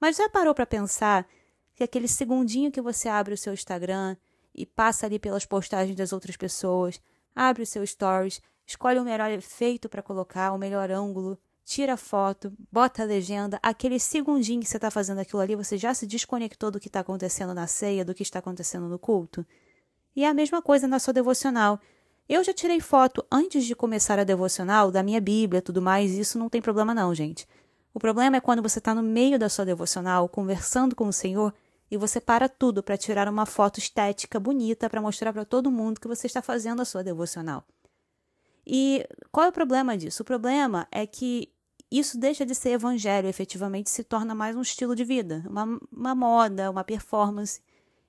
Mas 0.00 0.16
já 0.16 0.28
parou 0.28 0.52
para 0.52 0.66
pensar 0.66 1.28
que 1.76 1.84
aquele 1.84 2.08
segundinho 2.08 2.72
que 2.72 2.80
você 2.80 3.08
abre 3.08 3.34
o 3.34 3.38
seu 3.38 3.54
Instagram 3.54 4.16
e 4.52 4.66
passa 4.66 5.06
ali 5.06 5.20
pelas 5.20 5.46
postagens 5.46 5.94
das 5.96 6.12
outras 6.12 6.36
pessoas, 6.36 7.00
abre 7.36 7.62
o 7.62 7.66
seu 7.66 7.86
stories, 7.86 8.42
escolhe 8.66 8.98
o 8.98 9.04
melhor 9.04 9.30
efeito 9.30 9.88
para 9.88 10.02
colocar, 10.02 10.50
o 10.50 10.58
melhor 10.58 10.90
ângulo, 10.90 11.38
tira 11.64 11.94
a 11.94 11.96
foto, 11.96 12.52
bota 12.70 13.02
a 13.02 13.06
legenda, 13.06 13.58
aquele 13.62 13.98
segundinho 13.98 14.60
que 14.60 14.68
você 14.68 14.76
está 14.76 14.90
fazendo 14.90 15.18
aquilo 15.20 15.40
ali, 15.40 15.54
você 15.54 15.76
já 15.78 15.94
se 15.94 16.06
desconectou 16.06 16.70
do 16.70 16.80
que 16.80 16.88
está 16.88 17.00
acontecendo 17.00 17.54
na 17.54 17.66
ceia, 17.66 18.04
do 18.04 18.14
que 18.14 18.22
está 18.22 18.38
acontecendo 18.40 18.88
no 18.88 18.98
culto. 18.98 19.46
E 20.14 20.24
é 20.24 20.28
a 20.28 20.34
mesma 20.34 20.60
coisa 20.60 20.86
na 20.86 20.98
sua 20.98 21.14
devocional. 21.14 21.80
Eu 22.28 22.44
já 22.44 22.52
tirei 22.52 22.80
foto 22.80 23.24
antes 23.30 23.64
de 23.64 23.74
começar 23.74 24.18
a 24.18 24.24
devocional 24.24 24.90
da 24.90 25.02
minha 25.02 25.20
Bíblia, 25.20 25.62
tudo 25.62 25.80
mais, 25.80 26.12
isso 26.12 26.38
não 26.38 26.48
tem 26.48 26.60
problema 26.60 26.94
não, 26.94 27.14
gente. 27.14 27.46
O 27.94 28.00
problema 28.00 28.36
é 28.36 28.40
quando 28.40 28.62
você 28.62 28.78
está 28.78 28.94
no 28.94 29.02
meio 29.02 29.38
da 29.38 29.48
sua 29.48 29.64
devocional, 29.64 30.28
conversando 30.28 30.96
com 30.96 31.06
o 31.06 31.12
Senhor, 31.12 31.52
e 31.90 31.96
você 31.96 32.20
para 32.20 32.48
tudo 32.48 32.82
para 32.82 32.96
tirar 32.96 33.28
uma 33.28 33.44
foto 33.44 33.78
estética 33.78 34.40
bonita 34.40 34.88
para 34.88 35.00
mostrar 35.00 35.30
para 35.32 35.44
todo 35.44 35.70
mundo 35.70 36.00
que 36.00 36.08
você 36.08 36.26
está 36.26 36.40
fazendo 36.40 36.80
a 36.80 36.86
sua 36.86 37.04
devocional. 37.04 37.66
E 38.66 39.06
qual 39.30 39.46
é 39.46 39.48
o 39.48 39.52
problema 39.52 39.96
disso? 39.96 40.22
O 40.22 40.26
problema 40.26 40.86
é 40.90 41.06
que 41.06 41.52
isso 41.90 42.18
deixa 42.18 42.46
de 42.46 42.54
ser 42.54 42.70
evangelho, 42.70 43.28
efetivamente 43.28 43.90
se 43.90 44.02
torna 44.02 44.34
mais 44.34 44.56
um 44.56 44.62
estilo 44.62 44.96
de 44.96 45.04
vida, 45.04 45.44
uma, 45.46 45.78
uma 45.92 46.14
moda, 46.14 46.70
uma 46.70 46.82
performance. 46.82 47.60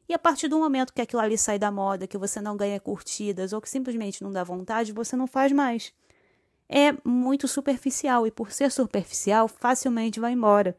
E 0.07 0.13
a 0.13 0.19
partir 0.19 0.47
do 0.47 0.59
momento 0.59 0.93
que 0.93 1.01
aquilo 1.01 1.21
ali 1.21 1.37
sai 1.37 1.57
da 1.57 1.71
moda, 1.71 2.07
que 2.07 2.17
você 2.17 2.39
não 2.39 2.55
ganha 2.55 2.79
curtidas 2.79 3.51
ou 3.51 3.59
que 3.59 3.69
simplesmente 3.69 4.23
não 4.23 4.31
dá 4.31 4.43
vontade, 4.43 4.93
você 4.93 5.15
não 5.15 5.27
faz 5.27 5.51
mais. 5.51 5.93
É 6.69 6.95
muito 7.03 7.47
superficial 7.47 8.25
e, 8.25 8.31
por 8.31 8.51
ser 8.51 8.71
superficial, 8.71 9.47
facilmente 9.47 10.19
vai 10.19 10.31
embora. 10.31 10.77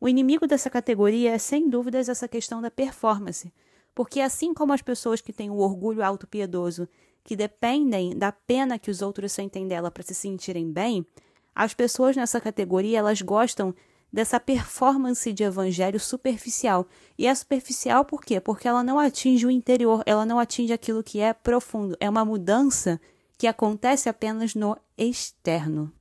O 0.00 0.08
inimigo 0.08 0.46
dessa 0.46 0.68
categoria 0.68 1.32
é, 1.32 1.38
sem 1.38 1.68
dúvidas, 1.68 2.08
essa 2.08 2.26
questão 2.26 2.60
da 2.60 2.70
performance. 2.70 3.52
Porque, 3.94 4.20
assim 4.20 4.52
como 4.52 4.72
as 4.72 4.82
pessoas 4.82 5.20
que 5.20 5.32
têm 5.32 5.48
o 5.50 5.58
orgulho 5.58 6.04
autopiedoso 6.04 6.88
que 7.24 7.36
dependem 7.36 8.16
da 8.16 8.32
pena 8.32 8.78
que 8.78 8.90
os 8.90 9.02
outros 9.02 9.32
sentem 9.32 9.68
dela 9.68 9.90
para 9.90 10.02
se 10.02 10.14
sentirem 10.14 10.70
bem, 10.70 11.06
as 11.54 11.74
pessoas 11.74 12.16
nessa 12.16 12.40
categoria 12.40 12.98
elas 12.98 13.22
gostam 13.22 13.74
dessa 14.12 14.38
performance 14.38 15.32
de 15.32 15.42
evangelho 15.42 15.98
superficial. 15.98 16.86
E 17.16 17.26
é 17.26 17.34
superficial 17.34 18.04
por 18.04 18.20
quê? 18.22 18.40
Porque 18.40 18.68
ela 18.68 18.82
não 18.82 18.98
atinge 18.98 19.46
o 19.46 19.50
interior, 19.50 20.02
ela 20.04 20.26
não 20.26 20.38
atinge 20.38 20.72
aquilo 20.72 21.02
que 21.02 21.20
é 21.20 21.32
profundo. 21.32 21.96
É 21.98 22.08
uma 22.08 22.24
mudança 22.24 23.00
que 23.38 23.46
acontece 23.46 24.08
apenas 24.08 24.54
no 24.54 24.76
externo. 24.98 25.92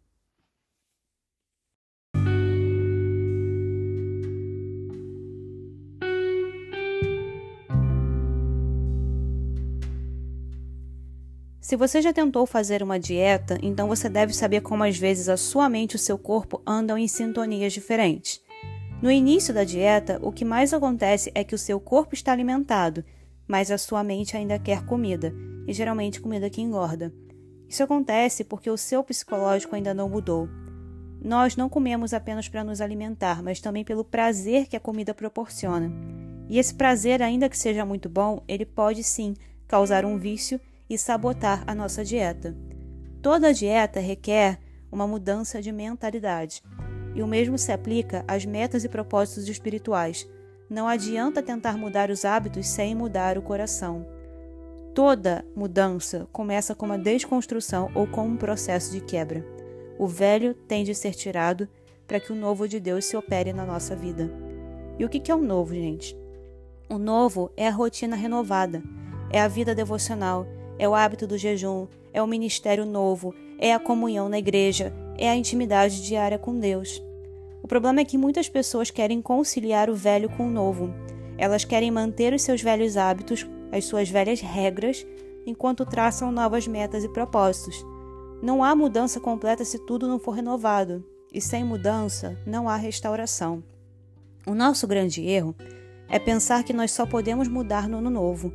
Se 11.71 11.77
você 11.77 12.01
já 12.01 12.11
tentou 12.11 12.45
fazer 12.45 12.83
uma 12.83 12.99
dieta, 12.99 13.57
então 13.63 13.87
você 13.87 14.09
deve 14.09 14.33
saber 14.33 14.59
como 14.59 14.83
às 14.83 14.97
vezes 14.97 15.29
a 15.29 15.37
sua 15.37 15.69
mente 15.69 15.93
e 15.93 15.95
o 15.95 15.99
seu 15.99 16.17
corpo 16.17 16.61
andam 16.67 16.97
em 16.97 17.07
sintonias 17.07 17.71
diferentes. 17.71 18.41
No 19.01 19.09
início 19.09 19.53
da 19.53 19.63
dieta, 19.63 20.19
o 20.21 20.33
que 20.33 20.43
mais 20.43 20.73
acontece 20.73 21.31
é 21.33 21.45
que 21.45 21.55
o 21.55 21.57
seu 21.57 21.79
corpo 21.79 22.13
está 22.13 22.33
alimentado, 22.33 23.05
mas 23.47 23.71
a 23.71 23.77
sua 23.77 24.03
mente 24.03 24.35
ainda 24.35 24.59
quer 24.59 24.85
comida, 24.85 25.33
e 25.65 25.71
geralmente 25.71 26.19
comida 26.19 26.49
que 26.49 26.59
engorda. 26.59 27.13
Isso 27.69 27.81
acontece 27.81 28.43
porque 28.43 28.69
o 28.69 28.75
seu 28.75 29.01
psicológico 29.01 29.73
ainda 29.73 29.93
não 29.93 30.09
mudou. 30.09 30.49
Nós 31.23 31.55
não 31.55 31.69
comemos 31.69 32.13
apenas 32.13 32.49
para 32.49 32.65
nos 32.65 32.81
alimentar, 32.81 33.41
mas 33.41 33.61
também 33.61 33.85
pelo 33.85 34.03
prazer 34.03 34.67
que 34.67 34.75
a 34.75 34.81
comida 34.81 35.13
proporciona. 35.13 35.89
E 36.49 36.59
esse 36.59 36.73
prazer, 36.73 37.21
ainda 37.21 37.47
que 37.47 37.57
seja 37.57 37.85
muito 37.85 38.09
bom, 38.09 38.43
ele 38.45 38.65
pode 38.65 39.05
sim 39.05 39.35
causar 39.69 40.03
um 40.03 40.17
vício 40.17 40.59
e 40.91 40.97
sabotar 40.97 41.63
a 41.65 41.73
nossa 41.73 42.03
dieta. 42.03 42.53
Toda 43.21 43.53
dieta 43.53 44.01
requer 44.01 44.59
uma 44.91 45.07
mudança 45.07 45.61
de 45.61 45.71
mentalidade. 45.71 46.61
E 47.15 47.23
o 47.23 47.27
mesmo 47.27 47.57
se 47.57 47.71
aplica 47.71 48.25
às 48.27 48.45
metas 48.45 48.83
e 48.83 48.89
propósitos 48.89 49.47
espirituais. 49.47 50.27
Não 50.69 50.89
adianta 50.89 51.41
tentar 51.41 51.77
mudar 51.77 52.09
os 52.09 52.25
hábitos 52.25 52.67
sem 52.67 52.93
mudar 52.93 53.37
o 53.37 53.41
coração. 53.41 54.05
Toda 54.93 55.45
mudança 55.55 56.27
começa 56.29 56.75
com 56.75 56.87
uma 56.87 56.97
desconstrução 56.97 57.89
ou 57.95 58.05
com 58.05 58.27
um 58.27 58.35
processo 58.35 58.91
de 58.91 58.99
quebra. 58.99 59.45
O 59.97 60.07
velho 60.07 60.53
tem 60.53 60.83
de 60.83 60.93
ser 60.93 61.13
tirado 61.13 61.69
para 62.05 62.19
que 62.19 62.33
o 62.33 62.35
novo 62.35 62.67
de 62.67 62.81
Deus 62.81 63.05
se 63.05 63.15
opere 63.15 63.53
na 63.53 63.65
nossa 63.65 63.95
vida. 63.95 64.29
E 64.99 65.05
o 65.05 65.09
que 65.09 65.31
é 65.31 65.35
o 65.35 65.41
novo, 65.41 65.73
gente? 65.73 66.17
O 66.89 66.97
novo 66.97 67.49
é 67.55 67.65
a 67.65 67.71
rotina 67.71 68.17
renovada, 68.17 68.83
é 69.29 69.39
a 69.39 69.47
vida 69.47 69.73
devocional, 69.73 70.45
é 70.81 70.89
o 70.89 70.95
hábito 70.95 71.27
do 71.27 71.37
jejum, 71.37 71.85
é 72.11 72.23
o 72.23 72.27
ministério 72.27 72.87
novo, 72.87 73.35
é 73.59 73.71
a 73.71 73.77
comunhão 73.77 74.27
na 74.27 74.39
igreja, 74.39 74.91
é 75.15 75.29
a 75.29 75.35
intimidade 75.35 76.01
diária 76.01 76.39
com 76.39 76.57
Deus. 76.57 76.99
O 77.61 77.67
problema 77.67 77.99
é 78.01 78.03
que 78.03 78.17
muitas 78.17 78.49
pessoas 78.49 78.89
querem 78.89 79.21
conciliar 79.21 79.91
o 79.91 79.95
velho 79.95 80.27
com 80.27 80.47
o 80.47 80.51
novo. 80.51 80.91
Elas 81.37 81.63
querem 81.63 81.91
manter 81.91 82.33
os 82.33 82.41
seus 82.41 82.63
velhos 82.63 82.97
hábitos 82.97 83.47
as 83.71 83.85
suas 83.85 84.09
velhas 84.09 84.41
regras 84.41 85.05
enquanto 85.45 85.85
traçam 85.85 86.31
novas 86.31 86.67
metas 86.67 87.03
e 87.03 87.09
propósitos. 87.09 87.85
Não 88.41 88.63
há 88.63 88.75
mudança 88.75 89.19
completa 89.19 89.63
se 89.63 89.77
tudo 89.85 90.07
não 90.07 90.17
for 90.17 90.31
renovado, 90.31 91.05
e 91.31 91.39
sem 91.39 91.63
mudança 91.63 92.35
não 92.43 92.67
há 92.67 92.75
restauração. 92.75 93.63
O 94.47 94.55
nosso 94.55 94.87
grande 94.87 95.23
erro 95.23 95.55
é 96.09 96.17
pensar 96.17 96.63
que 96.63 96.73
nós 96.73 96.91
só 96.91 97.05
podemos 97.05 97.47
mudar 97.47 97.87
no 97.87 97.99
ano 97.99 98.09
novo 98.09 98.51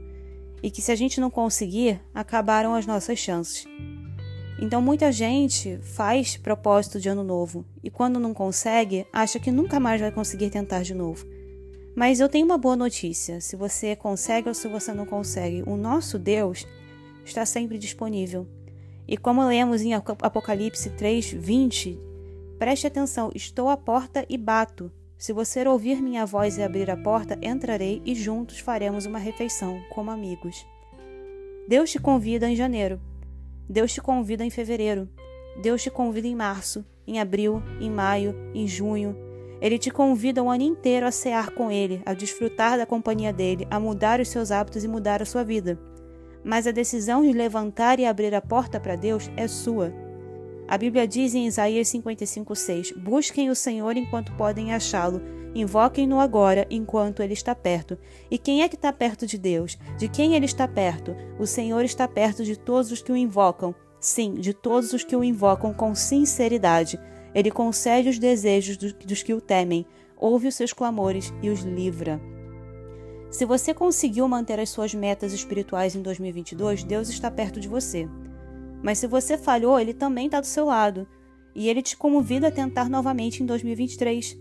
e 0.66 0.70
que 0.70 0.82
se 0.82 0.90
a 0.90 0.96
gente 0.96 1.20
não 1.20 1.30
conseguir, 1.30 2.00
acabaram 2.12 2.74
as 2.74 2.84
nossas 2.84 3.20
chances. 3.20 3.64
Então 4.60 4.82
muita 4.82 5.12
gente 5.12 5.78
faz 5.80 6.36
propósito 6.36 6.98
de 6.98 7.08
ano 7.08 7.22
novo 7.22 7.64
e 7.84 7.88
quando 7.88 8.18
não 8.18 8.34
consegue, 8.34 9.06
acha 9.12 9.38
que 9.38 9.52
nunca 9.52 9.78
mais 9.78 10.00
vai 10.00 10.10
conseguir 10.10 10.50
tentar 10.50 10.82
de 10.82 10.92
novo. 10.92 11.24
Mas 11.94 12.18
eu 12.18 12.28
tenho 12.28 12.44
uma 12.44 12.58
boa 12.58 12.74
notícia: 12.74 13.40
se 13.40 13.54
você 13.54 13.94
consegue 13.94 14.48
ou 14.48 14.54
se 14.54 14.66
você 14.66 14.92
não 14.92 15.06
consegue, 15.06 15.62
o 15.64 15.76
nosso 15.76 16.18
Deus 16.18 16.66
está 17.24 17.46
sempre 17.46 17.78
disponível. 17.78 18.44
E 19.06 19.16
como 19.16 19.46
lemos 19.46 19.82
em 19.82 19.94
Apocalipse 19.94 20.90
3, 20.90 21.30
20, 21.30 21.96
preste 22.58 22.88
atenção: 22.88 23.30
estou 23.36 23.68
à 23.68 23.76
porta 23.76 24.26
e 24.28 24.36
bato. 24.36 24.90
Se 25.18 25.32
você 25.32 25.66
ouvir 25.66 26.02
minha 26.02 26.26
voz 26.26 26.58
e 26.58 26.62
abrir 26.62 26.90
a 26.90 26.96
porta, 26.96 27.38
entrarei 27.42 28.02
e 28.04 28.14
juntos 28.14 28.58
faremos 28.58 29.06
uma 29.06 29.18
refeição, 29.18 29.80
como 29.90 30.10
amigos. 30.10 30.66
Deus 31.66 31.90
te 31.90 31.98
convida 31.98 32.48
em 32.48 32.56
janeiro. 32.56 33.00
Deus 33.68 33.92
te 33.92 34.00
convida 34.00 34.44
em 34.44 34.50
fevereiro. 34.50 35.08
Deus 35.62 35.82
te 35.82 35.90
convida 35.90 36.28
em 36.28 36.34
março, 36.34 36.84
em 37.06 37.18
abril, 37.18 37.62
em 37.80 37.90
maio, 37.90 38.34
em 38.54 38.68
junho, 38.68 39.16
ele 39.60 39.78
te 39.78 39.90
convida 39.90 40.42
o 40.42 40.50
ano 40.50 40.62
inteiro 40.62 41.06
a 41.06 41.10
cear 41.10 41.50
com 41.50 41.70
ele, 41.70 42.02
a 42.04 42.12
desfrutar 42.12 42.76
da 42.76 42.84
companhia 42.84 43.32
dele, 43.32 43.66
a 43.70 43.80
mudar 43.80 44.20
os 44.20 44.28
seus 44.28 44.50
hábitos 44.50 44.84
e 44.84 44.88
mudar 44.88 45.22
a 45.22 45.26
sua 45.26 45.42
vida. 45.42 45.78
Mas 46.44 46.66
a 46.66 46.70
decisão 46.70 47.22
de 47.22 47.32
levantar 47.32 47.98
e 47.98 48.04
abrir 48.04 48.34
a 48.34 48.40
porta 48.40 48.78
para 48.78 48.96
Deus 48.96 49.30
é 49.36 49.48
sua. 49.48 49.92
A 50.68 50.76
Bíblia 50.76 51.06
diz 51.06 51.34
em 51.34 51.46
Isaías 51.46 51.88
55:6: 51.88 52.92
Busquem 52.96 53.50
o 53.50 53.54
Senhor 53.54 53.96
enquanto 53.96 54.32
podem 54.32 54.74
achá-lo, 54.74 55.22
invoquem-no 55.54 56.18
agora 56.18 56.66
enquanto 56.68 57.22
ele 57.22 57.34
está 57.34 57.54
perto. 57.54 57.96
E 58.28 58.36
quem 58.36 58.62
é 58.62 58.68
que 58.68 58.74
está 58.74 58.92
perto 58.92 59.26
de 59.26 59.38
Deus? 59.38 59.78
De 59.96 60.08
quem 60.08 60.34
ele 60.34 60.44
está 60.44 60.66
perto? 60.66 61.14
O 61.38 61.46
Senhor 61.46 61.84
está 61.84 62.08
perto 62.08 62.44
de 62.44 62.58
todos 62.58 62.90
os 62.90 63.00
que 63.00 63.12
o 63.12 63.16
invocam. 63.16 63.74
Sim, 64.00 64.34
de 64.34 64.52
todos 64.52 64.92
os 64.92 65.04
que 65.04 65.14
o 65.14 65.22
invocam 65.22 65.72
com 65.72 65.94
sinceridade. 65.94 66.98
Ele 67.32 67.50
concede 67.50 68.08
os 68.08 68.18
desejos 68.18 68.76
dos 68.76 69.22
que 69.22 69.34
o 69.34 69.40
temem, 69.40 69.86
ouve 70.16 70.48
os 70.48 70.54
seus 70.54 70.72
clamores 70.72 71.32
e 71.42 71.48
os 71.48 71.60
livra. 71.60 72.20
Se 73.30 73.44
você 73.44 73.74
conseguiu 73.74 74.26
manter 74.26 74.58
as 74.58 74.70
suas 74.70 74.94
metas 74.94 75.32
espirituais 75.32 75.94
em 75.94 76.02
2022, 76.02 76.84
Deus 76.84 77.08
está 77.08 77.30
perto 77.30 77.60
de 77.60 77.68
você. 77.68 78.08
Mas 78.82 78.98
se 78.98 79.06
você 79.06 79.36
falhou, 79.36 79.78
Ele 79.78 79.94
também 79.94 80.26
está 80.26 80.40
do 80.40 80.46
seu 80.46 80.66
lado. 80.66 81.06
E 81.54 81.68
Ele 81.68 81.82
te 81.82 81.96
convida 81.96 82.48
a 82.48 82.52
tentar 82.52 82.88
novamente 82.88 83.42
em 83.42 83.46
2023. 83.46 84.38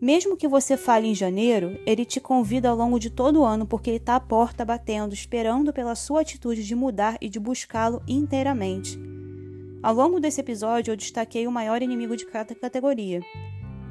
Mesmo 0.00 0.36
que 0.36 0.48
você 0.48 0.76
falhe 0.76 1.08
em 1.08 1.14
janeiro, 1.14 1.78
Ele 1.86 2.04
te 2.04 2.20
convida 2.20 2.68
ao 2.68 2.76
longo 2.76 2.98
de 2.98 3.08
todo 3.08 3.40
o 3.40 3.44
ano, 3.44 3.66
porque 3.66 3.90
Ele 3.90 3.96
está 3.98 4.16
à 4.16 4.20
porta 4.20 4.64
batendo, 4.64 5.14
esperando 5.14 5.72
pela 5.72 5.94
sua 5.94 6.22
atitude 6.22 6.64
de 6.64 6.74
mudar 6.74 7.16
e 7.20 7.28
de 7.28 7.38
buscá-lo 7.38 8.02
inteiramente. 8.08 8.98
Ao 9.82 9.94
longo 9.94 10.20
desse 10.20 10.40
episódio, 10.40 10.92
eu 10.92 10.96
destaquei 10.96 11.46
o 11.46 11.52
maior 11.52 11.82
inimigo 11.82 12.16
de 12.16 12.26
cada 12.26 12.54
categoria. 12.54 13.20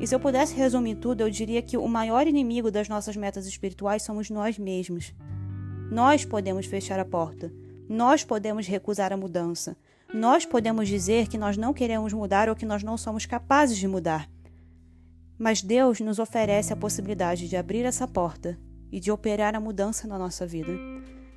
E 0.02 0.08
se 0.08 0.16
eu 0.16 0.20
pudesse 0.20 0.56
resumir 0.56 0.96
tudo, 0.96 1.22
eu 1.22 1.30
diria 1.30 1.62
que 1.62 1.78
o 1.78 1.88
maior 1.88 2.26
inimigo 2.28 2.72
das 2.72 2.90
nossas 2.90 3.16
metas 3.16 3.46
espirituais 3.46 4.02
somos 4.02 4.30
nós 4.30 4.58
mesmos. 4.58 5.14
Nós 5.92 6.26
podemos 6.26 6.66
fechar 6.66 7.00
a 7.00 7.06
porta. 7.06 7.54
Nós 7.92 8.24
podemos 8.24 8.68
recusar 8.68 9.12
a 9.12 9.18
mudança. 9.18 9.76
Nós 10.14 10.46
podemos 10.46 10.88
dizer 10.88 11.28
que 11.28 11.38
nós 11.38 11.58
não 11.58 11.74
queremos 11.74 12.14
mudar 12.14 12.48
ou 12.48 12.56
que 12.56 12.66
nós 12.66 12.82
não 12.84 12.98
somos 12.98 13.26
capazes 13.26 13.78
de 13.78 13.86
mudar. 13.86 14.30
Mas 15.38 15.62
Deus 15.62 16.00
nos 16.00 16.18
oferece 16.18 16.72
a 16.72 16.78
possibilidade 16.78 17.50
de 17.50 17.58
abrir 17.58 17.84
essa 17.84 18.08
porta 18.08 18.58
e 18.94 18.98
de 18.98 19.12
operar 19.12 19.56
a 19.56 19.60
mudança 19.60 20.08
na 20.08 20.18
nossa 20.18 20.48
vida. 20.48 20.72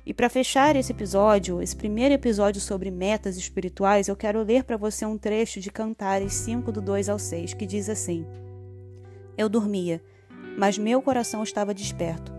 E 0.05 0.13
para 0.13 0.29
fechar 0.29 0.77
esse 0.77 0.93
episódio, 0.93 1.61
esse 1.61 1.75
primeiro 1.75 2.13
episódio 2.13 2.61
sobre 2.61 2.89
metas 2.89 3.35
espirituais, 3.35 4.07
eu 4.07 4.15
quero 4.15 4.41
ler 4.41 4.63
para 4.63 4.77
você 4.77 5.05
um 5.05 5.17
trecho 5.17 5.59
de 5.59 5.69
Cantares 5.69 6.31
5, 6.35 6.71
do 6.71 6.79
2 6.79 7.09
ao 7.09 7.19
6, 7.19 7.53
que 7.53 7.65
diz 7.65 7.89
assim: 7.89 8.25
Eu 9.37 9.49
dormia, 9.49 10.01
mas 10.57 10.77
meu 10.77 11.01
coração 11.01 11.43
estava 11.43 11.73
desperto. 11.73 12.33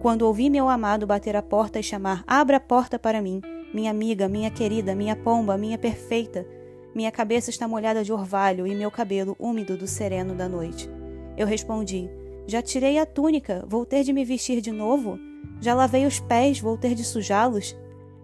Quando 0.00 0.22
ouvi 0.22 0.50
meu 0.50 0.68
amado 0.68 1.06
bater 1.06 1.36
a 1.36 1.42
porta 1.42 1.78
e 1.78 1.84
chamar: 1.84 2.24
Abra 2.26 2.56
a 2.56 2.60
porta 2.60 2.98
para 2.98 3.22
mim, 3.22 3.40
minha 3.72 3.90
amiga, 3.90 4.28
minha 4.28 4.50
querida, 4.50 4.94
minha 4.94 5.14
pomba, 5.14 5.56
minha 5.56 5.78
perfeita. 5.78 6.46
Minha 6.94 7.12
cabeça 7.12 7.50
está 7.50 7.68
molhada 7.68 8.02
de 8.02 8.12
orvalho 8.12 8.66
e 8.66 8.74
meu 8.74 8.90
cabelo 8.90 9.36
úmido 9.38 9.76
do 9.76 9.86
sereno 9.86 10.34
da 10.34 10.48
noite. 10.48 10.90
Eu 11.36 11.46
respondi: 11.46 12.10
Já 12.46 12.60
tirei 12.60 12.98
a 12.98 13.06
túnica, 13.06 13.64
vou 13.68 13.86
ter 13.86 14.02
de 14.02 14.12
me 14.12 14.24
vestir 14.24 14.60
de 14.60 14.72
novo? 14.72 15.18
Já 15.60 15.74
lavei 15.74 16.04
os 16.04 16.18
pés, 16.18 16.58
vou 16.58 16.76
ter 16.76 16.94
de 16.94 17.04
sujá-los? 17.04 17.76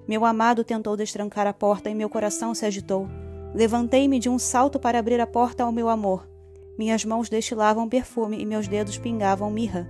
Meu 0.09 0.25
amado 0.25 0.65
tentou 0.65 0.97
destrancar 0.97 1.47
a 1.47 1.53
porta 1.53 1.89
e 1.91 1.95
meu 1.95 2.09
coração 2.09 2.55
se 2.55 2.67
agitou. 2.67 3.09
Levantei-me 3.55 4.19
de 4.19 4.29
um 4.29 4.39
salto 4.39 4.79
para 4.79 4.99
abrir 4.99 5.21
a 5.21 5.27
porta 5.27 5.65
ao 5.65 5.73
meu 5.73 5.89
amor. 5.89 6.29
Minhas 6.79 7.05
mãos 7.05 7.29
destilavam 7.29 7.89
perfume 7.89 8.41
e 8.41 8.45
meus 8.45 8.69
dedos 8.69 8.99
pingavam 8.99 9.51
mirra. 9.51 9.89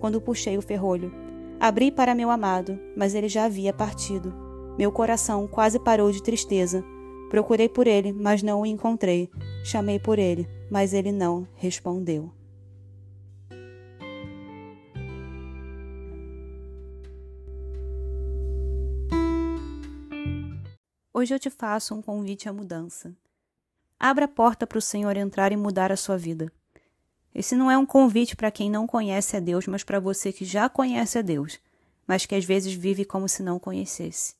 Quando 0.00 0.20
puxei 0.20 0.56
o 0.56 0.62
ferrolho, 0.62 1.12
abri 1.60 1.90
para 1.90 2.14
meu 2.14 2.30
amado, 2.30 2.78
mas 2.96 3.14
ele 3.14 3.28
já 3.28 3.44
havia 3.44 3.72
partido. 3.72 4.41
Meu 4.78 4.90
coração 4.90 5.46
quase 5.46 5.78
parou 5.78 6.10
de 6.10 6.22
tristeza. 6.22 6.82
Procurei 7.28 7.68
por 7.68 7.86
ele, 7.86 8.12
mas 8.12 8.42
não 8.42 8.62
o 8.62 8.66
encontrei. 8.66 9.30
Chamei 9.64 9.98
por 9.98 10.18
ele, 10.18 10.48
mas 10.70 10.94
ele 10.94 11.12
não 11.12 11.46
respondeu. 11.54 12.32
Hoje 21.14 21.34
eu 21.34 21.38
te 21.38 21.50
faço 21.50 21.94
um 21.94 22.00
convite 22.00 22.48
à 22.48 22.52
mudança. 22.52 23.14
Abra 24.00 24.24
a 24.24 24.28
porta 24.28 24.66
para 24.66 24.78
o 24.78 24.82
Senhor 24.82 25.16
entrar 25.16 25.52
e 25.52 25.56
mudar 25.56 25.92
a 25.92 25.96
sua 25.96 26.16
vida. 26.16 26.50
Esse 27.34 27.54
não 27.54 27.70
é 27.70 27.76
um 27.76 27.86
convite 27.86 28.34
para 28.34 28.50
quem 28.50 28.70
não 28.70 28.86
conhece 28.86 29.36
a 29.36 29.40
Deus, 29.40 29.66
mas 29.66 29.84
para 29.84 30.00
você 30.00 30.32
que 30.32 30.44
já 30.44 30.68
conhece 30.68 31.18
a 31.18 31.22
Deus, 31.22 31.60
mas 32.06 32.26
que 32.26 32.34
às 32.34 32.44
vezes 32.44 32.72
vive 32.72 33.04
como 33.04 33.28
se 33.28 33.42
não 33.42 33.58
conhecesse. 33.58 34.34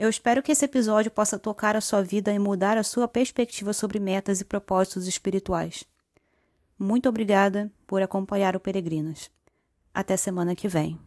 Eu 0.00 0.08
espero 0.08 0.42
que 0.42 0.50
esse 0.50 0.64
episódio 0.64 1.10
possa 1.10 1.38
tocar 1.38 1.76
a 1.76 1.80
sua 1.82 2.02
vida 2.02 2.32
e 2.32 2.38
mudar 2.38 2.78
a 2.78 2.82
sua 2.82 3.06
perspectiva 3.06 3.74
sobre 3.74 4.00
metas 4.00 4.40
e 4.40 4.46
propósitos 4.46 5.06
espirituais. 5.06 5.84
Muito 6.78 7.06
obrigada 7.06 7.70
por 7.86 8.00
acompanhar 8.00 8.56
o 8.56 8.60
Peregrinas. 8.60 9.30
Até 9.92 10.16
semana 10.16 10.56
que 10.56 10.68
vem. 10.68 10.98